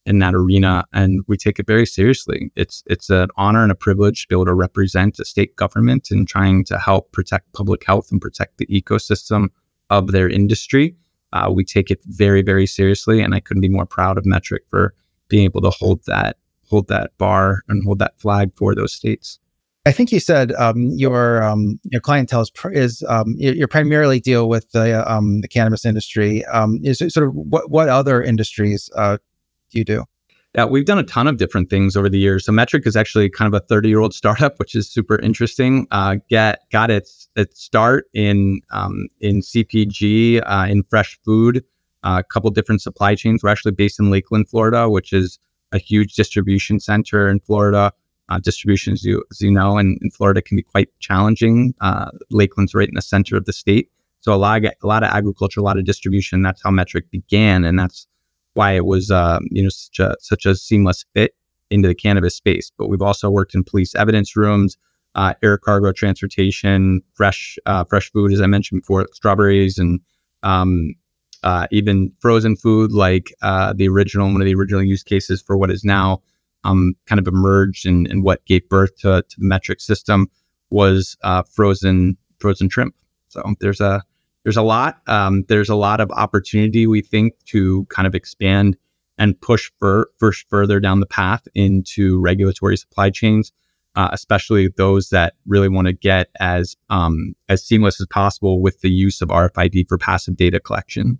in 0.05 0.19
that 0.19 0.33
arena, 0.33 0.85
and 0.93 1.21
we 1.27 1.35
take 1.35 1.59
it 1.59 1.67
very 1.67 1.85
seriously. 1.85 2.49
It's 2.55 2.83
it's 2.87 3.09
an 3.09 3.29
honor 3.35 3.63
and 3.63 3.71
a 3.71 3.75
privilege 3.75 4.21
to 4.21 4.27
be 4.29 4.35
able 4.35 4.45
to 4.45 4.53
represent 4.53 5.19
a 5.19 5.25
state 5.25 5.55
government 5.55 6.09
in 6.11 6.25
trying 6.25 6.63
to 6.65 6.77
help 6.77 7.11
protect 7.11 7.51
public 7.53 7.85
health 7.85 8.11
and 8.11 8.21
protect 8.21 8.57
the 8.57 8.67
ecosystem 8.67 9.49
of 9.89 10.11
their 10.11 10.29
industry. 10.29 10.95
Uh, 11.37 11.51
we 11.51 11.63
take 11.63 11.91
it 11.91 11.99
very 12.05 12.41
very 12.41 12.65
seriously, 12.65 13.21
and 13.21 13.35
I 13.35 13.39
couldn't 13.39 13.61
be 13.61 13.69
more 13.69 13.85
proud 13.85 14.17
of 14.17 14.25
Metrc 14.25 14.59
for 14.69 14.93
being 15.27 15.43
able 15.43 15.61
to 15.61 15.69
hold 15.69 16.03
that 16.05 16.37
hold 16.69 16.87
that 16.87 17.17
bar 17.17 17.63
and 17.67 17.83
hold 17.83 17.99
that 17.99 18.19
flag 18.19 18.51
for 18.55 18.75
those 18.75 18.93
states. 18.93 19.39
I 19.85 19.93
think 19.93 20.11
you 20.11 20.19
said 20.19 20.51
um, 20.53 20.89
your 20.95 21.41
um, 21.41 21.79
your 21.85 22.01
clientele 22.01 22.41
is, 22.41 22.51
is 22.73 23.03
um, 23.07 23.35
you 23.37 23.65
primarily 23.67 24.19
deal 24.19 24.49
with 24.49 24.69
the 24.71 25.09
um, 25.09 25.39
the 25.39 25.47
cannabis 25.47 25.85
industry. 25.85 26.43
Um, 26.45 26.79
is 26.83 26.99
sort 26.99 27.27
of 27.27 27.33
what 27.33 27.71
what 27.71 27.87
other 27.87 28.21
industries 28.21 28.89
uh, 28.95 29.17
do 29.71 29.79
you 29.79 29.85
do? 29.85 30.03
Yeah, 30.57 30.65
we've 30.65 30.85
done 30.85 30.97
a 30.97 31.03
ton 31.03 31.27
of 31.27 31.37
different 31.37 31.69
things 31.69 31.95
over 31.95 32.09
the 32.09 32.17
years. 32.17 32.43
So 32.45 32.51
Metrc 32.51 32.87
is 32.87 32.95
actually 32.95 33.29
kind 33.29 33.53
of 33.53 33.61
a 33.61 33.63
30 33.63 33.89
year 33.89 33.99
old 33.99 34.15
startup, 34.15 34.57
which 34.57 34.73
is 34.73 34.89
super 34.89 35.19
interesting. 35.19 35.85
Uh, 35.91 36.15
get 36.29 36.61
got 36.71 36.89
its 36.89 37.29
its 37.35 37.61
start 37.61 38.05
in 38.15 38.61
um, 38.71 39.07
in 39.21 39.41
CPG, 39.41 40.41
uh, 40.43 40.65
in 40.67 40.81
fresh 40.89 41.19
food, 41.23 41.63
uh, 42.01 42.21
a 42.21 42.23
couple 42.23 42.49
different 42.49 42.81
supply 42.81 43.13
chains. 43.13 43.43
We're 43.43 43.51
actually 43.51 43.73
based 43.73 43.99
in 43.99 44.09
Lakeland, 44.09 44.49
Florida, 44.49 44.89
which 44.89 45.13
is 45.13 45.37
a 45.73 45.77
huge 45.77 46.15
distribution 46.15 46.79
center 46.79 47.29
in 47.29 47.39
Florida. 47.39 47.93
Uh, 48.29 48.39
distribution, 48.39 48.93
as 48.93 49.05
you, 49.05 49.23
as 49.31 49.39
you 49.39 49.51
know, 49.51 49.77
in, 49.77 49.97
in 50.01 50.09
Florida 50.09 50.41
can 50.41 50.57
be 50.57 50.63
quite 50.63 50.89
challenging. 50.99 51.73
Uh, 51.81 52.09
Lakeland's 52.29 52.73
right 52.73 52.89
in 52.89 52.95
the 52.95 53.01
center 53.01 53.37
of 53.37 53.45
the 53.45 53.53
state. 53.53 53.89
So 54.19 54.33
a 54.33 54.35
lot, 54.35 54.65
of, 54.65 54.71
a 54.83 54.87
lot 54.87 55.03
of 55.03 55.11
agriculture, 55.11 55.61
a 55.61 55.63
lot 55.63 55.77
of 55.77 55.85
distribution. 55.85 56.41
That's 56.41 56.61
how 56.61 56.71
Metrc 56.71 57.03
began. 57.09 57.63
And 57.63 57.79
that's 57.79 58.05
why 58.57 58.73
it 58.73 58.85
was, 58.85 59.11
uh, 59.11 59.39
you 59.49 59.63
know, 59.63 59.69
such 59.69 59.99
a, 59.99 60.15
such 60.19 60.45
a 60.45 60.55
seamless 60.55 61.05
fit 61.13 61.35
into 61.69 61.87
the 61.87 61.95
cannabis 61.95 62.35
space. 62.35 62.71
But 62.77 62.87
we've 62.87 63.01
also 63.01 63.29
worked 63.29 63.55
in 63.55 63.63
police 63.63 63.95
evidence 63.95 64.35
rooms, 64.35 64.77
uh, 65.15 65.33
air 65.43 65.57
cargo 65.57 65.91
transportation, 65.91 67.01
fresh, 67.13 67.57
uh, 67.65 67.83
fresh 67.85 68.11
food, 68.11 68.33
as 68.33 68.41
I 68.41 68.47
mentioned 68.47 68.81
before, 68.81 69.07
strawberries 69.13 69.77
and, 69.77 69.99
um, 70.43 70.95
uh, 71.43 71.67
even 71.71 72.11
frozen 72.19 72.55
food, 72.55 72.91
like 72.91 73.33
uh, 73.41 73.71
the 73.73 73.87
original, 73.87 74.31
one 74.31 74.41
of 74.41 74.45
the 74.45 74.55
original 74.55 74.83
use 74.83 75.03
cases 75.03 75.41
for 75.41 75.55
what 75.55 75.71
is 75.71 75.83
now 75.83 76.21
um, 76.63 76.95
kind 77.05 77.19
of 77.19 77.27
emerged 77.27 77.85
and, 77.85 78.07
and 78.07 78.23
what 78.23 78.43
gave 78.45 78.67
birth 78.69 78.95
to, 78.97 79.23
to 79.29 79.39
the 79.39 79.45
Metrc 79.45 79.79
system 79.79 80.27
was 80.69 81.15
uh, 81.23 81.43
frozen 81.43 82.17
frozen 82.39 82.69
shrimp. 82.69 82.95
So 83.29 83.41
there's 83.59 83.81
a 83.81 84.03
there's 84.47 84.55
a 84.55 84.63
lot 84.63 85.01
um, 85.07 85.43
there's 85.49 85.67
a 85.67 85.75
lot 85.75 85.99
of 85.99 86.09
opportunity 86.11 86.87
we 86.87 87.01
think 87.01 87.33
to 87.47 87.85
kind 87.89 88.07
of 88.07 88.15
expand 88.15 88.77
and 89.17 89.39
push 89.41 89.69
for, 89.77 90.09
push 90.21 90.45
further 90.47 90.79
down 90.79 91.01
the 91.01 91.05
path 91.05 91.45
into 91.53 92.21
regulatory 92.21 92.77
supply 92.77 93.09
chains, 93.09 93.51
uh, 93.97 94.07
especially 94.13 94.69
those 94.77 95.09
that 95.09 95.33
really 95.47 95.67
want 95.67 95.87
to 95.87 95.91
get 95.91 96.29
as 96.39 96.77
um, 96.89 97.35
as 97.49 97.61
seamless 97.61 97.99
as 97.99 98.07
possible 98.07 98.61
with 98.61 98.79
the 98.79 98.89
use 98.89 99.21
of 99.21 99.27
RFID 99.27 99.89
for 99.89 99.97
passive 99.97 100.37
data 100.37 100.61
collection. 100.61 101.19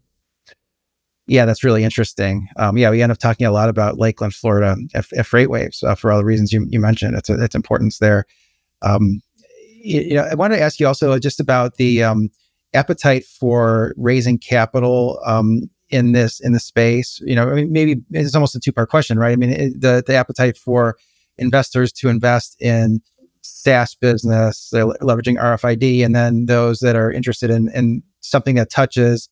Yeah, 1.26 1.44
that's 1.44 1.66
really 1.66 1.84
interesting. 1.84 2.48
Um, 2.56 2.78
yeah, 2.78 2.90
we 2.90 3.02
end 3.02 3.12
up 3.12 3.18
talking 3.18 3.46
a 3.46 3.52
lot 3.52 3.68
about 3.68 3.98
Lakeland, 3.98 4.36
Florida, 4.36 4.78
F, 4.94 5.10
F 5.14 5.30
FreightWaves 5.30 5.84
uh, 5.84 5.96
for 5.96 6.14
all 6.14 6.18
the 6.20 6.24
reasons 6.24 6.54
you, 6.54 6.66
you 6.70 6.80
mentioned. 6.80 7.18
It's 7.18 7.30
a, 7.30 7.44
its 7.44 7.56
importance 7.56 7.98
there. 7.98 8.24
Um, 8.84 9.22
you, 9.84 10.00
you 10.00 10.14
know, 10.14 10.24
I 10.32 10.36
wanted 10.36 10.56
to 10.56 10.62
ask 10.62 10.80
you 10.80 10.88
also 10.88 11.20
just 11.20 11.42
about 11.42 11.76
the 11.76 12.04
um, 12.04 12.30
appetite 12.74 13.26
for 13.26 13.94
raising 13.98 14.38
capital 14.38 15.20
um, 15.26 15.70
in 15.90 16.12
this 16.12 16.40
in 16.40 16.54
the 16.54 16.60
space. 16.60 17.22
You 17.26 17.36
know, 17.36 17.50
I 17.50 17.56
mean, 17.56 17.72
maybe 17.72 18.02
it's 18.12 18.36
almost 18.36 18.56
a 18.56 18.60
two 18.60 18.72
part 18.72 18.90
question, 18.90 19.18
right? 19.18 19.32
I 19.32 19.36
mean, 19.36 19.52
it, 19.52 19.82
the 19.82 20.04
the 20.06 20.16
appetite 20.16 20.58
for 20.58 20.98
investors 21.38 21.92
to 21.94 22.10
invest 22.10 22.60
in 22.62 23.02
SaaS 23.42 23.96
business, 23.96 24.72
leveraging 24.74 25.40
RFID, 25.42 26.04
and 26.04 26.16
then 26.16 26.46
those 26.46 26.80
that 26.80 26.96
are 26.96 27.12
interested 27.12 27.50
in 27.50 27.70
in 27.74 28.04
something 28.22 28.56
that 28.56 28.70
touches 28.70 29.30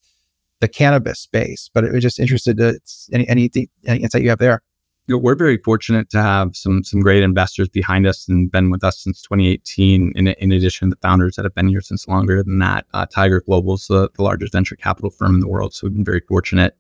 the 0.61 0.67
cannabis 0.67 1.19
space. 1.19 1.69
But 1.73 1.83
it 1.83 1.91
was 1.91 2.03
just 2.03 2.19
interested 2.19 2.57
to 2.57 2.79
any 3.11 3.27
any, 3.27 3.49
any 3.85 4.01
insight 4.01 4.23
you 4.23 4.29
have 4.29 4.39
there. 4.39 4.61
You 5.07 5.15
know, 5.15 5.19
we're 5.19 5.35
very 5.35 5.57
fortunate 5.57 6.09
to 6.11 6.21
have 6.21 6.55
some 6.55 6.83
some 6.83 6.99
great 6.99 7.21
investors 7.21 7.69
behind 7.69 8.07
us 8.07 8.27
and 8.27 8.51
been 8.51 8.71
with 8.71 8.83
us 8.83 8.99
since 8.99 9.21
2018. 9.21 10.13
In, 10.15 10.27
in 10.27 10.51
addition 10.51 10.89
to 10.89 10.95
the 10.95 11.07
founders 11.07 11.35
that 11.35 11.45
have 11.45 11.53
been 11.53 11.67
here 11.67 11.81
since 11.81 12.07
longer 12.07 12.41
than 12.41 12.57
that, 12.59 12.85
uh, 12.93 13.05
Tiger 13.05 13.41
Global 13.41 13.75
is 13.75 13.85
the, 13.87 14.09
the 14.15 14.23
largest 14.23 14.53
venture 14.53 14.75
capital 14.75 15.11
firm 15.11 15.35
in 15.35 15.41
the 15.41 15.47
world. 15.47 15.75
So 15.75 15.85
we've 15.85 15.93
been 15.93 16.03
very 16.03 16.21
fortunate. 16.27 16.75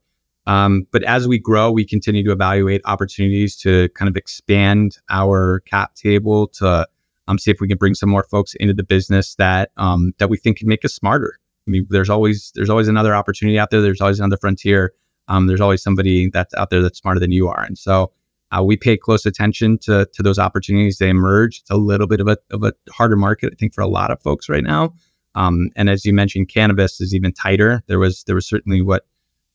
Um, 0.47 0.87
but 0.91 1.03
as 1.03 1.27
we 1.27 1.37
grow, 1.37 1.71
we 1.71 1.85
continue 1.85 2.23
to 2.23 2.31
evaluate 2.31 2.81
opportunities 2.85 3.55
to 3.57 3.89
kind 3.89 4.09
of 4.09 4.17
expand 4.17 4.97
our 5.09 5.61
cap 5.61 5.95
table 5.95 6.47
to 6.47 6.87
um, 7.27 7.37
see 7.37 7.51
if 7.51 7.59
we 7.59 7.67
can 7.67 7.77
bring 7.77 7.95
some 7.95 8.09
more 8.09 8.23
folks 8.23 8.55
into 8.55 8.73
the 8.73 8.83
business 8.83 9.35
that 9.35 9.71
um, 9.77 10.13
that 10.17 10.29
we 10.29 10.37
think 10.37 10.57
can 10.57 10.67
make 10.67 10.83
us 10.83 10.93
smarter. 10.95 11.39
I 11.67 11.71
mean, 11.71 11.85
there's 11.89 12.09
always 12.09 12.51
there's 12.55 12.69
always 12.71 12.87
another 12.87 13.13
opportunity 13.15 13.59
out 13.59 13.69
there. 13.69 13.81
There's 13.81 14.01
always 14.01 14.19
another 14.19 14.37
frontier. 14.37 14.93
Um, 15.27 15.47
there's 15.47 15.61
always 15.61 15.81
somebody 15.81 16.29
that's 16.29 16.53
out 16.55 16.69
there 16.69 16.81
that's 16.81 16.99
smarter 16.99 17.19
than 17.19 17.31
you 17.31 17.47
are, 17.47 17.63
and 17.63 17.77
so 17.77 18.11
uh, 18.51 18.63
we 18.63 18.77
pay 18.77 18.95
close 18.97 19.25
attention 19.25 19.77
to 19.79 20.07
to 20.13 20.23
those 20.23 20.39
opportunities. 20.39 20.97
They 20.97 21.09
emerge. 21.09 21.59
It's 21.59 21.69
a 21.69 21.77
little 21.77 22.07
bit 22.07 22.19
of 22.19 22.27
a 22.27 22.37
of 22.51 22.63
a 22.63 22.73
harder 22.91 23.15
market, 23.15 23.53
I 23.53 23.55
think, 23.55 23.73
for 23.73 23.81
a 23.81 23.87
lot 23.87 24.11
of 24.11 24.21
folks 24.21 24.49
right 24.49 24.63
now. 24.63 24.93
Um, 25.35 25.69
and 25.75 25.89
as 25.89 26.05
you 26.05 26.13
mentioned, 26.13 26.49
cannabis 26.49 27.01
is 27.01 27.13
even 27.13 27.33
tighter. 27.33 27.83
There 27.87 27.99
was 27.99 28.23
there 28.23 28.35
was 28.35 28.47
certainly 28.47 28.81
what 28.81 29.05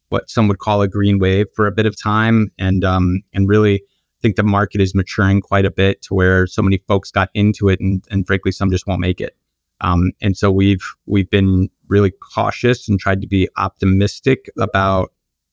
what 0.09 0.29
some 0.29 0.47
would 0.47 0.59
call 0.59 0.81
a 0.81 0.87
green 0.87 1.19
wave 1.19 1.47
for 1.55 1.67
a 1.67 1.71
bit 1.71 1.85
of 1.85 1.99
time, 1.99 2.51
and 2.59 2.83
um, 2.83 3.21
and 3.33 3.47
really 3.47 3.75
I 3.75 4.19
think 4.21 4.35
the 4.35 4.43
market 4.43 4.81
is 4.81 4.93
maturing 4.93 5.41
quite 5.41 5.65
a 5.65 5.71
bit 5.71 6.01
to 6.03 6.13
where 6.13 6.45
so 6.45 6.61
many 6.61 6.77
folks 6.87 7.11
got 7.11 7.29
into 7.33 7.69
it, 7.69 7.79
and 7.79 8.05
and 8.11 8.27
frankly, 8.27 8.51
some 8.51 8.69
just 8.69 8.87
won't 8.87 9.01
make 9.01 9.21
it. 9.21 9.35
Um, 9.79 10.11
and 10.21 10.37
so 10.37 10.51
we've 10.51 10.85
we've 11.07 11.29
been 11.29 11.69
really 11.87 12.11
cautious 12.11 12.87
and 12.87 12.99
tried 12.99 13.21
to 13.21 13.27
be 13.27 13.49
optimistic 13.57 14.49
about 14.57 15.11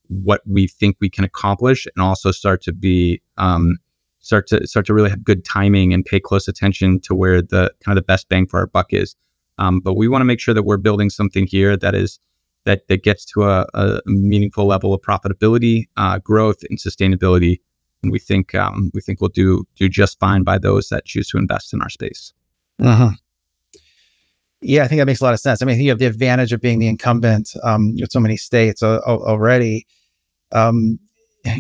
what 0.09 0.43
we 0.47 0.67
think 0.67 0.97
we 1.01 1.11
can 1.11 1.25
accomplish, 1.25 1.87
and 1.87 2.03
also 2.03 2.31
start 2.31 2.63
to 2.63 2.73
be 2.73 3.21
um, 3.37 3.79
start 4.21 4.47
to 4.49 4.67
start 4.67 4.87
to 4.87 4.95
really 4.95 5.11
have 5.11 5.25
good 5.25 5.45
timing 5.45 5.93
and 5.93 6.05
pay 6.05 6.21
close 6.21 6.49
attention 6.49 7.01
to 7.01 7.15
where 7.15 7.41
the 7.41 7.73
kind 7.85 7.97
of 7.97 8.03
the 8.03 8.07
best 8.07 8.29
bang 8.29 8.47
for 8.47 8.59
our 8.59 8.67
buck 8.67 8.93
is. 8.93 9.17
Um, 9.59 9.81
but 9.81 9.95
we 9.95 10.09
want 10.09 10.21
to 10.21 10.25
make 10.27 10.41
sure 10.41 10.55
that 10.55 10.63
we're 10.63 10.77
building 10.77 11.11
something 11.11 11.47
here 11.47 11.77
that 11.77 11.95
is 11.95 12.21
that 12.65 12.87
that 12.89 13.03
gets 13.03 13.25
to 13.25 13.45
a, 13.45 13.67
a 13.75 14.01
meaningful 14.07 14.67
level 14.67 14.93
of 14.93 15.01
profitability, 15.01 15.89
uh, 15.97 16.19
growth, 16.19 16.63
and 16.69 16.79
sustainability. 16.79 17.61
And 18.03 18.13
we 18.13 18.19
think 18.19 18.55
um, 18.55 18.91
we 18.95 19.01
think 19.01 19.21
we'll 19.21 19.29
do 19.29 19.67
do 19.77 19.89
just 19.89 20.19
fine 20.21 20.43
by 20.43 20.59
those 20.59 20.89
that 20.89 21.05
choose 21.05 21.29
to 21.31 21.39
invest 21.39 21.73
in 21.73 21.83
our 21.83 21.89
space. 21.89 22.33
Uh-huh. 22.81 23.11
Yeah, 24.61 24.85
I 24.85 24.89
think 24.89 24.99
that 24.99 25.07
makes 25.07 25.21
a 25.21 25.25
lot 25.25 25.35
of 25.35 25.41
sense. 25.41 25.63
I 25.63 25.67
mean, 25.67 25.81
you 25.81 25.91
have 25.91 25.99
the 25.99 26.07
advantage 26.07 26.53
of 26.53 26.61
being 26.61 26.81
the 26.81 26.89
incumbent 26.89 27.55
um, 27.63 27.95
with 28.01 28.11
so 28.11 28.21
many 28.21 28.37
states 28.37 28.83
uh, 28.83 28.99
already. 29.07 29.87
Um, 30.53 30.99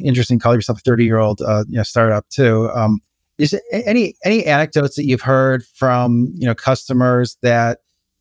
interesting, 0.02 0.38
call 0.38 0.54
yourself 0.54 0.78
a 0.78 0.82
thirty-year-old 0.82 1.40
uh, 1.42 1.64
you 1.68 1.76
know 1.76 1.82
startup 1.82 2.28
too. 2.28 2.70
Um, 2.74 3.00
is 3.38 3.58
any 3.72 4.14
any 4.24 4.44
anecdotes 4.44 4.96
that 4.96 5.04
you've 5.04 5.22
heard 5.22 5.64
from 5.64 6.32
you 6.34 6.46
know 6.46 6.54
customers 6.54 7.36
that 7.42 7.78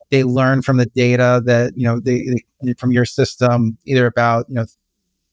they 0.09 0.23
learn 0.23 0.61
from 0.61 0.77
the 0.77 0.85
data 0.85 1.41
that 1.45 1.73
you 1.75 1.83
know 1.83 1.99
they, 1.99 2.27
they 2.61 2.73
from 2.73 2.91
your 2.91 3.05
system, 3.05 3.77
either 3.85 4.05
about 4.05 4.45
you 4.49 4.55
know 4.55 4.65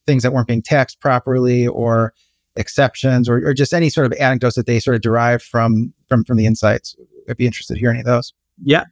things 0.07 0.23
that 0.23 0.33
weren't 0.33 0.49
being 0.49 0.63
taxed 0.63 1.01
properly 1.01 1.67
or 1.67 2.13
exceptions 2.57 3.29
or, 3.29 3.37
or 3.47 3.55
just 3.55 3.73
any 3.73 3.89
sort 3.89 4.07
of 4.07 4.13
anecdotes 4.19 4.57
that 4.57 4.67
they 4.67 4.79
sort 4.79 4.95
of 4.95 5.03
derive 5.03 5.43
from 5.43 5.93
from 6.09 6.25
from 6.25 6.37
the 6.37 6.47
insights. 6.47 6.97
I'd 7.29 7.37
be 7.37 7.47
interested 7.47 7.75
to 7.75 7.81
hear 7.81 7.91
any 7.91 8.01
of 8.01 8.07
those. 8.07 8.33
Yeah, 8.63 8.85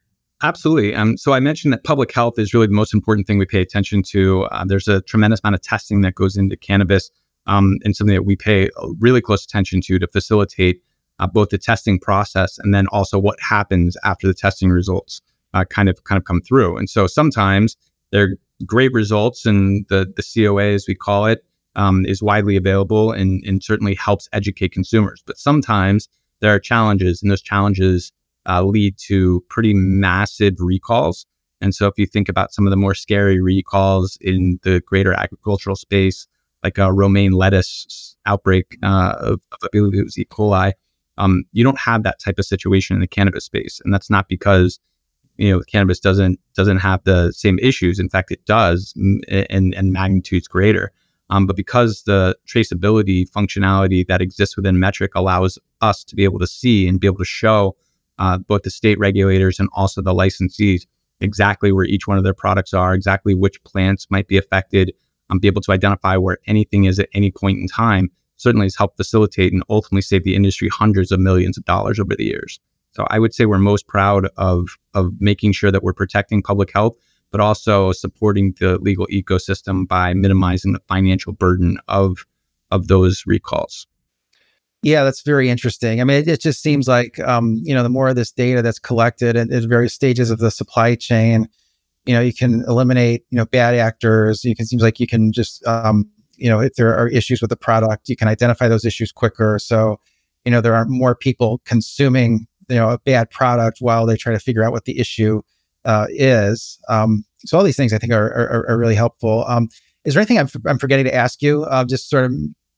Absolutely. 0.43 0.95
Um, 0.95 1.17
so 1.17 1.33
I 1.33 1.41
mentioned 1.41 1.73
that 1.73 1.85
public 1.85 2.13
health 2.13 2.39
is 2.39 2.53
really 2.53 2.67
the 2.67 2.73
most 2.73 2.93
important 2.93 3.27
thing 3.27 3.39
we 3.39 3.47
pay 3.47 3.61
attention 3.61 4.03
to. 4.05 4.45
Uh, 4.45 4.65
there's 4.65 4.89
a 4.89 5.01
tremendous 5.03 5.41
amount 5.43 5.55
of 5.55 5.63
testing 5.63 6.01
that 6.01 6.17
goes 6.17 6.37
into 6.37 6.57
cannabis 6.57 7.11
um, 7.47 7.79
and 7.85 7.95
something 7.95 8.15
that 8.15 8.25
we 8.25 8.35
pay 8.35 8.69
really 8.99 9.21
close 9.21 9.45
attention 9.45 9.81
to 9.83 9.99
to 9.99 10.07
facilitate 10.09 10.83
uh, 11.21 11.27
both 11.29 11.51
the 11.51 11.59
testing 11.59 11.99
process 11.99 12.59
and 12.59 12.75
then 12.75 12.89
also 12.89 13.19
what 13.19 13.39
happens 13.41 13.97
after 14.05 14.27
the 14.27 14.35
testing 14.35 14.71
results 14.71 15.21
uh, 15.55 15.65
kind 15.65 15.89
of 15.89 16.03
kind 16.05 16.19
of 16.19 16.25
come 16.25 16.41
through. 16.41 16.77
And 16.77 16.91
so 16.91 17.07
sometimes 17.07 17.77
they're 18.11 18.37
great 18.67 18.93
results 18.93 19.47
and 19.47 19.87
the 19.89 20.13
the 20.17 20.23
COA 20.23 20.73
as 20.75 20.87
we 20.89 20.95
call 20.95 21.27
it 21.27 21.45
um, 21.77 22.05
is 22.05 22.23
widely 22.23 22.57
available 22.57 23.13
and, 23.13 23.45
and 23.45 23.63
certainly 23.63 23.95
helps 23.95 24.29
educate 24.33 24.73
consumers. 24.73 25.23
But 25.25 25.39
sometimes 25.39 26.09
there 26.41 26.53
are 26.53 26.59
challenges, 26.59 27.23
and 27.23 27.31
those 27.31 27.43
challenges 27.43 28.13
uh, 28.49 28.63
lead 28.63 28.97
to 28.99 29.45
pretty 29.49 29.75
massive 29.75 30.55
recalls. 30.59 31.27
And 31.61 31.75
so, 31.75 31.87
if 31.87 31.95
you 31.97 32.07
think 32.07 32.29
about 32.29 32.53
some 32.53 32.67
of 32.67 32.71
the 32.71 32.77
more 32.77 32.95
scary 32.95 33.41
recalls 33.41 34.19
in 34.21 34.59
the 34.63 34.81
greater 34.81 35.13
agricultural 35.13 35.77
space, 35.77 36.27
like 36.63 36.79
a 36.79 36.93
romaine 36.93 37.33
lettuce 37.33 38.17
outbreak 38.27 38.79
uh, 38.83 39.15
of, 39.19 39.41
of, 39.53 39.59
I 39.63 39.69
believe 39.73 40.01
it 40.01 40.05
was 40.05 40.19
E. 40.19 40.25
coli, 40.25 40.73
um, 41.19 41.45
you 41.53 41.63
don't 41.63 41.79
have 41.79 42.03
that 42.03 42.19
type 42.19 42.39
of 42.39 42.45
situation 42.45 42.97
in 42.97 43.01
the 43.01 43.07
cannabis 43.07 43.45
space, 43.45 43.81
and 43.85 43.93
that's 43.93 44.11
not 44.11 44.29
because 44.29 44.81
you 45.37 45.51
know 45.51 45.61
cannabis 45.61 46.01
doesn't 46.01 46.41
doesn't 46.55 46.79
have 46.79 47.03
the 47.05 47.33
same 47.33 47.59
issues. 47.61 47.99
In 47.99 48.09
fact, 48.09 48.33
it 48.33 48.45
does, 48.45 48.93
and 48.97 49.75
and 49.75 49.93
magnitudes 49.93 50.49
greater. 50.49 50.93
Um, 51.31 51.47
but 51.47 51.57
because 51.57 52.03
the 52.03 52.37
traceability 52.47 53.29
functionality 53.31 54.07
that 54.07 54.21
exists 54.21 54.55
within 54.55 54.77
Metrc 54.77 55.09
allows 55.15 55.59
us 55.81 56.05
to 56.05 56.15
be 56.15 56.25
able 56.25 56.39
to 56.39 56.47
see 56.47 56.87
and 56.87 57.01
be 57.01 57.07
able 57.07 57.19
to 57.19 57.25
show 57.25 57.75
uh, 58.19 58.39
both 58.39 58.63
the 58.63 58.71
state 58.71 58.99
regulators 58.99 59.59
and 59.59 59.69
also 59.73 60.03
the 60.03 60.15
licensees 60.15 60.83
exactly 61.21 61.73
where 61.73 61.85
each 61.85 62.07
one 62.07 62.19
of 62.19 62.25
their 62.25 62.35
products 62.35 62.75
are, 62.75 62.95
exactly 62.95 63.35
which 63.35 63.63
plants 63.65 64.07
might 64.11 64.27
be 64.27 64.37
affected, 64.37 64.93
um, 65.31 65.39
be 65.39 65.47
able 65.47 65.63
to 65.63 65.73
identify 65.73 66.17
where 66.17 66.39
anything 66.47 66.85
is 66.85 66.99
at 66.99 67.09
any 67.15 67.31
point 67.31 67.59
in 67.59 67.69
time, 67.69 68.11
certainly 68.37 68.67
has 68.67 68.77
helped 68.77 68.97
facilitate 68.97 69.53
and 69.53 69.63
ultimately 69.71 70.03
save 70.03 70.25
the 70.25 70.35
industry 70.35 70.69
hundreds 70.69 71.13
of 71.13 71.21
millions 71.21 71.57
of 71.57 71.65
dollars 71.65 72.01
over 72.01 72.15
the 72.17 72.25
years. 72.25 72.59
So 72.91 73.07
I 73.09 73.19
would 73.19 73.33
say 73.33 73.47
we're 73.47 73.59
most 73.59 73.87
proud 73.87 74.29
of 74.37 74.69
of 74.95 75.13
making 75.19 75.53
sure 75.53 75.71
that 75.71 75.83
we're 75.83 75.95
protecting 75.95 76.43
public 76.43 76.71
health, 76.73 76.97
but 77.31 77.41
also 77.41 77.93
supporting 77.93 78.55
the 78.61 78.79
legal 78.79 79.07
ecosystem 79.07 79.89
by 79.89 80.13
minimizing 80.13 80.73
the 80.73 80.83
financial 80.89 81.33
burden 81.33 81.79
of 81.89 82.27
of 82.71 82.89
those 82.89 83.23
recalls. 83.27 83.87
Yeah, 84.83 85.05
that's 85.05 85.23
very 85.23 85.49
interesting. 85.49 86.01
I 86.01 86.05
mean, 86.05 86.19
it, 86.19 86.29
it 86.29 86.41
just 86.41 86.61
seems 86.61 86.89
like 86.89 87.19
um, 87.21 87.61
you 87.63 87.75
know 87.75 87.85
the 87.85 87.89
more 87.89 88.09
of 88.09 88.17
this 88.17 88.33
data 88.33 88.63
that's 88.63 88.81
collected 88.81 89.37
at, 89.37 89.51
at 89.51 89.65
various 89.65 89.95
stages 89.95 90.31
of 90.31 90.39
the 90.41 90.51
supply 90.51 90.97
chain, 90.97 91.49
you 92.05 92.15
know, 92.15 92.21
you 92.21 92.35
can 92.35 92.65
eliminate 92.67 93.25
you 93.31 93.37
know 93.37 93.47
bad 93.47 93.75
actors. 93.77 94.45
You 94.45 94.57
can 94.57 94.67
seems 94.67 94.83
like 94.83 94.99
you 94.99 95.07
can 95.07 95.33
just 95.33 95.65
um, 95.67 96.11
you 96.37 96.49
know 96.49 96.61
if 96.61 96.75
there 96.75 96.97
are 96.97 97.09
issues 97.09 97.41
with 97.41 97.51
the 97.51 97.57
product, 97.57 98.09
you 98.09 98.17
can 98.17 98.27
identify 98.27 98.67
those 98.67 98.85
issues 98.85 99.13
quicker. 99.13 99.59
So 99.61 100.01
you 100.45 100.51
know 100.51 100.61
there 100.61 100.75
aren't 100.75 100.91
more 100.91 101.15
people 101.15 101.61
consuming 101.65 102.47
you 102.69 102.77
know 102.77 102.91
a 102.91 102.99
bad 102.99 103.31
product 103.31 103.79
while 103.81 104.05
they 104.05 104.17
try 104.17 104.33
to 104.33 104.41
figure 104.41 104.65
out 104.65 104.73
what 104.73 104.85
the 104.85 104.99
issue 104.99 105.43
uh, 105.85 106.07
is. 106.11 106.81
Um, 106.89 107.25
so 107.45 107.57
all 107.57 107.65
these 107.65 107.77
things 107.77 107.93
I 107.93 107.99
think 107.99 108.13
are 108.13 108.33
are, 108.33 108.69
are 108.69 108.79
really 108.79 108.97
helpful. 108.97 109.45
Um, 109.47 109.69
is 110.05 110.15
there 110.15 110.21
anything 110.21 110.41
I'm, 110.41 110.49
I'm 110.67 110.79
forgetting 110.81 111.05
to 111.05 111.15
ask 111.15 111.41
you? 111.41 111.63
Uh, 111.65 111.85
just 111.85 112.11
sort 112.11 112.25
of 112.25 112.33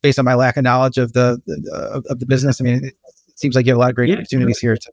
based 0.05 0.19
on 0.19 0.25
my 0.27 0.35
lack 0.35 0.59
of 0.59 0.63
knowledge 0.63 0.99
of 0.99 1.15
the, 1.15 1.41
uh, 1.73 2.03
of 2.11 2.19
the 2.21 2.27
business. 2.27 2.61
I 2.61 2.65
mean, 2.65 2.85
it, 2.85 2.95
seems 3.37 3.57
like 3.57 3.65
you 3.65 3.73
have 3.73 3.79
a 3.79 3.81
lot 3.81 3.89
of 3.89 3.97
great 3.97 4.11
yeah, 4.11 4.17
opportunities 4.17 4.59
here. 4.59 4.77
To- 4.77 4.93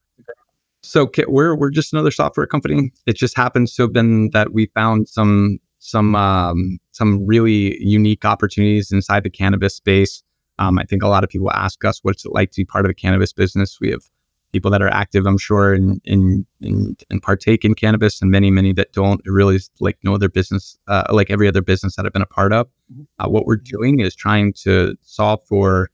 so 0.82 1.12
we're 1.28 1.54
we're 1.54 1.70
just 1.70 1.94
another 1.94 2.12
software 2.12 2.48
company. 2.48 2.92
It 3.06 3.18
just 3.18 3.36
happens 3.36 3.76
to 3.76 3.84
have 3.84 3.94
been 3.94 4.30
that 4.32 4.54
we 4.54 4.68
found 4.68 5.10
some 5.10 5.60
some 5.80 6.16
um, 6.16 6.80
some 6.92 7.24
really 7.26 7.78
unique 7.84 8.24
opportunities 8.24 8.92
inside 8.92 9.24
the 9.24 9.30
cannabis 9.30 9.76
space. 9.76 10.24
Um, 10.60 10.80
I 10.80 10.86
think 10.86 11.04
a 11.04 11.08
lot 11.08 11.24
of 11.24 11.30
people 11.30 11.52
ask 11.52 11.84
us 11.84 12.00
what's 12.04 12.26
it 12.26 12.32
like 12.32 12.52
to 12.52 12.62
be 12.62 12.66
part 12.66 12.86
of 12.86 12.90
a 12.90 12.94
cannabis 12.96 13.34
business. 13.34 13.80
We 13.80 13.92
have 13.92 14.04
people 14.52 14.72
that 14.72 14.82
are 14.82 14.90
active, 14.90 15.26
I'm 15.26 15.38
sure, 15.38 15.74
and 15.74 16.02
in, 16.04 16.46
in, 16.62 16.96
partake 17.22 17.64
in 17.64 17.74
cannabis, 17.74 18.22
and 18.22 18.32
many, 18.32 18.52
many 18.52 18.74
that 18.74 18.94
don't 18.94 19.22
really 19.26 19.60
like 19.80 19.98
know 20.04 20.18
their 20.18 20.30
business, 20.30 20.78
uh, 20.88 21.04
like 21.12 21.30
every 21.30 21.48
other 21.48 21.62
business 21.62 21.96
that 21.96 22.06
I've 22.06 22.14
been 22.14 22.22
a 22.22 22.28
part 22.28 22.54
of. 22.54 22.68
Mm-hmm. 22.92 23.04
Uh, 23.20 23.30
what 23.30 23.46
we're 23.46 23.56
doing 23.56 24.00
is 24.00 24.16
trying 24.16 24.54
to 24.64 24.96
solve 25.02 25.42
for 25.48 25.90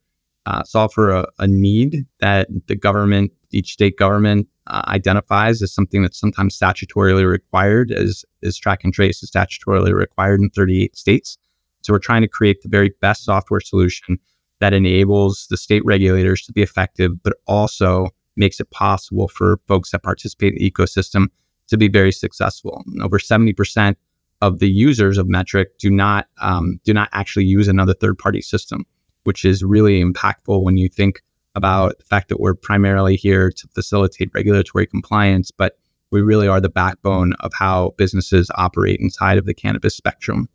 uh, 0.46 0.64
solve 0.64 0.92
for 0.94 1.10
a, 1.10 1.26
a, 1.40 1.46
need 1.46 2.06
that 2.20 2.48
the 2.68 2.74
government, 2.74 3.30
each 3.50 3.72
state 3.72 3.98
government, 3.98 4.48
uh, 4.68 4.80
identifies 4.86 5.60
as 5.60 5.74
something 5.74 6.00
that's 6.00 6.18
sometimes 6.18 6.58
statutorily 6.58 7.28
required, 7.28 7.90
as 7.90 8.24
is 8.40 8.56
track 8.56 8.82
and 8.82 8.94
trace 8.94 9.22
is 9.22 9.30
statutorily 9.30 9.92
required 9.92 10.40
in 10.40 10.48
38 10.48 10.96
states. 10.96 11.36
So 11.82 11.92
we're 11.92 11.98
trying 11.98 12.22
to 12.22 12.28
create 12.28 12.62
the 12.62 12.68
very 12.68 12.94
best 13.02 13.24
software 13.24 13.60
solution 13.60 14.18
that 14.60 14.72
enables 14.72 15.46
the 15.50 15.56
state 15.56 15.84
regulators 15.84 16.42
to 16.46 16.52
be 16.52 16.62
effective, 16.62 17.22
but 17.22 17.34
also 17.46 18.08
makes 18.38 18.60
it 18.60 18.70
possible 18.70 19.28
for 19.28 19.60
folks 19.66 19.90
that 19.90 20.02
participate 20.02 20.54
in 20.54 20.58
the 20.58 20.70
ecosystem 20.70 21.26
to 21.68 21.76
be 21.76 21.88
very 21.88 22.12
successful. 22.12 22.82
Over 23.02 23.18
70% 23.18 23.96
of 24.40 24.58
the 24.58 24.70
users 24.70 25.18
of 25.18 25.26
Metrc 25.26 25.66
do 25.78 25.90
not 25.90 26.26
um, 26.40 26.80
do 26.84 26.94
not 26.94 27.08
actually 27.12 27.44
use 27.44 27.68
another 27.68 27.94
third 27.94 28.18
party 28.18 28.40
system, 28.40 28.86
which 29.24 29.44
is 29.44 29.62
really 29.62 30.02
impactful 30.02 30.62
when 30.62 30.76
you 30.76 30.88
think 30.88 31.22
about 31.54 31.98
the 31.98 32.04
fact 32.04 32.28
that 32.28 32.40
we're 32.40 32.54
primarily 32.54 33.16
here 33.16 33.50
to 33.50 33.68
facilitate 33.74 34.30
regulatory 34.32 34.86
compliance, 34.86 35.50
but 35.50 35.76
we 36.10 36.22
really 36.22 36.48
are 36.48 36.60
the 36.60 36.68
backbone 36.68 37.32
of 37.40 37.52
how 37.52 37.94
businesses 37.98 38.50
operate 38.54 39.00
inside 39.00 39.38
of 39.38 39.44
the 39.44 39.54
cannabis 39.54 39.96
spectrum. 39.96 40.48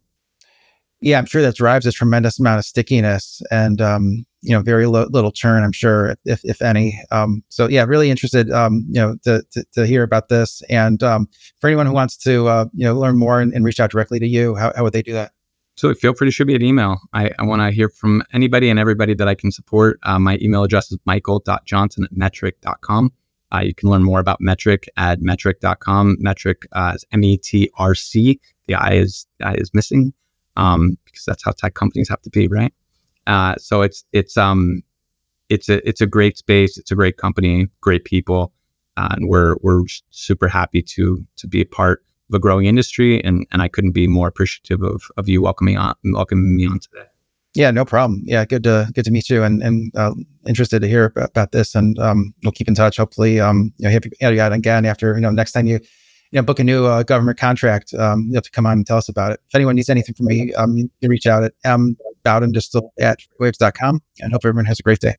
Yeah, 1.03 1.17
I'm 1.17 1.25
sure 1.25 1.41
that 1.41 1.55
drives 1.55 1.85
a 1.85 1.91
tremendous 1.91 2.39
amount 2.39 2.59
of 2.59 2.65
stickiness 2.65 3.41
and 3.51 3.81
um, 3.81 4.25
you 4.41 4.55
know 4.55 4.61
very 4.61 4.85
lo- 4.85 5.07
little 5.09 5.33
churn 5.33 5.61
i'm 5.61 5.73
sure 5.73 6.15
if 6.23 6.39
if 6.45 6.61
any. 6.61 6.97
Um, 7.11 7.43
so 7.49 7.67
yeah 7.67 7.83
really 7.83 8.09
interested 8.09 8.49
um, 8.51 8.85
you 8.87 9.01
know 9.01 9.17
to, 9.23 9.43
to, 9.51 9.65
to, 9.73 9.85
hear 9.85 10.03
about 10.03 10.29
this. 10.29 10.61
And 10.69 11.03
um, 11.03 11.27
for 11.59 11.67
anyone 11.67 11.87
who 11.87 11.91
wants 11.91 12.15
to 12.19 12.47
uh, 12.47 12.65
you 12.73 12.85
know 12.85 12.97
learn 12.97 13.17
more 13.17 13.41
and, 13.41 13.53
and, 13.53 13.65
reach 13.65 13.81
out 13.81 13.91
directly 13.91 14.17
to 14.17 14.27
you 14.27 14.55
how, 14.55 14.71
how 14.77 14.83
would 14.83 14.93
they 14.93 15.01
do 15.01 15.11
that? 15.11 15.33
So 15.75 15.93
feel 15.93 16.13
free 16.13 16.27
to 16.27 16.31
shoot 16.31 16.47
me 16.47 16.55
an 16.55 16.63
email. 16.63 16.97
I, 17.13 17.31
I 17.37 17.43
want 17.43 17.61
to 17.61 17.71
hear 17.71 17.89
from 17.89 18.23
anybody 18.31 18.69
and 18.69 18.79
everybody 18.79 19.13
that 19.13 19.27
i 19.27 19.35
can 19.35 19.51
support. 19.51 19.99
Uh, 20.03 20.19
my 20.19 20.37
email 20.41 20.63
address 20.63 20.89
is 20.89 20.99
michael.johnson 21.05 22.05
at 22.05 22.13
metrc.com 22.13 23.11
uh, 23.53 23.59
you 23.59 23.75
can 23.75 23.89
learn 23.89 24.03
more 24.03 24.21
about 24.21 24.39
Metrc 24.39 24.85
at 24.95 25.19
metrc.com 25.19 26.17
metrc 26.25 26.63
uh, 26.71 26.93
is 26.95 27.03
m-e-t-r-c 27.11 28.39
the 28.67 28.75
i 28.75 28.93
is 28.93 29.27
i 29.43 29.53
is 29.55 29.69
missing 29.73 30.13
um, 30.55 30.97
because 31.05 31.25
that's 31.25 31.43
how 31.43 31.51
tech 31.51 31.73
companies 31.73 32.09
have 32.09 32.21
to 32.21 32.29
be 32.29 32.47
right 32.47 32.73
uh, 33.27 33.55
so 33.57 33.81
it's 33.81 34.03
it's 34.11 34.37
um 34.37 34.83
it's 35.49 35.69
a 35.69 35.87
it's 35.87 36.01
a 36.01 36.07
great 36.07 36.37
space. 36.37 36.77
It's 36.77 36.91
a 36.91 36.95
great 36.95 37.17
company, 37.17 37.67
great 37.81 38.05
people, 38.05 38.51
uh, 38.97 39.09
and 39.11 39.29
we're 39.29 39.55
we're 39.61 39.83
super 40.09 40.47
happy 40.47 40.81
to 40.81 41.25
to 41.37 41.47
be 41.47 41.61
a 41.61 41.65
part 41.65 42.03
of 42.29 42.35
a 42.35 42.39
growing 42.39 42.65
industry. 42.65 43.23
And 43.23 43.45
and 43.51 43.61
I 43.61 43.67
couldn't 43.67 43.91
be 43.91 44.07
more 44.07 44.27
appreciative 44.27 44.81
of 44.81 45.03
of 45.17 45.29
you 45.29 45.41
welcoming 45.41 45.77
on 45.77 45.95
welcoming 46.03 46.55
me 46.55 46.67
on 46.67 46.79
today. 46.79 47.05
Yeah, 47.55 47.69
no 47.69 47.85
problem. 47.85 48.23
Yeah, 48.25 48.45
good 48.45 48.63
to 48.63 48.89
good 48.93 49.05
to 49.05 49.11
meet 49.11 49.29
you, 49.29 49.43
and 49.43 49.61
and 49.61 49.91
uh, 49.95 50.13
interested 50.47 50.79
to 50.79 50.87
hear 50.87 51.13
about, 51.15 51.51
this. 51.51 51.75
And 51.75 51.99
um, 51.99 52.33
we'll 52.43 52.51
keep 52.51 52.67
in 52.67 52.75
touch. 52.75 52.97
Hopefully, 52.97 53.39
um, 53.39 53.71
you 53.77 53.87
know, 53.87 53.91
have 53.91 54.05
you 54.33 54.41
out 54.41 54.53
again 54.53 54.85
after 54.85 55.13
you 55.15 55.21
know 55.21 55.29
next 55.29 55.51
time 55.51 55.67
you 55.67 55.79
you 56.33 56.41
know, 56.41 56.43
book 56.43 56.57
a 56.57 56.63
new 56.63 56.85
uh, 56.85 57.03
government 57.03 57.37
contract, 57.37 57.93
um, 57.93 58.25
you 58.27 58.33
have 58.33 58.43
to 58.43 58.49
come 58.49 58.65
on 58.65 58.73
and 58.73 58.87
tell 58.87 58.97
us 58.97 59.07
about 59.07 59.31
it. 59.31 59.39
If 59.47 59.53
anyone 59.53 59.75
needs 59.75 59.87
anything 59.87 60.15
from 60.15 60.25
me, 60.25 60.51
um, 60.55 60.75
you 60.75 60.89
can 60.99 61.11
reach 61.11 61.27
out 61.27 61.43
at 61.43 61.53
m 61.63 61.95
baudendistel 62.25 62.89
at 62.99 63.19
waves.com 63.39 64.01
and 64.19 64.31
hope 64.33 64.41
everyone 64.43 64.65
has 64.65 64.79
a 64.79 64.83
great 64.83 64.99
day. 64.99 65.15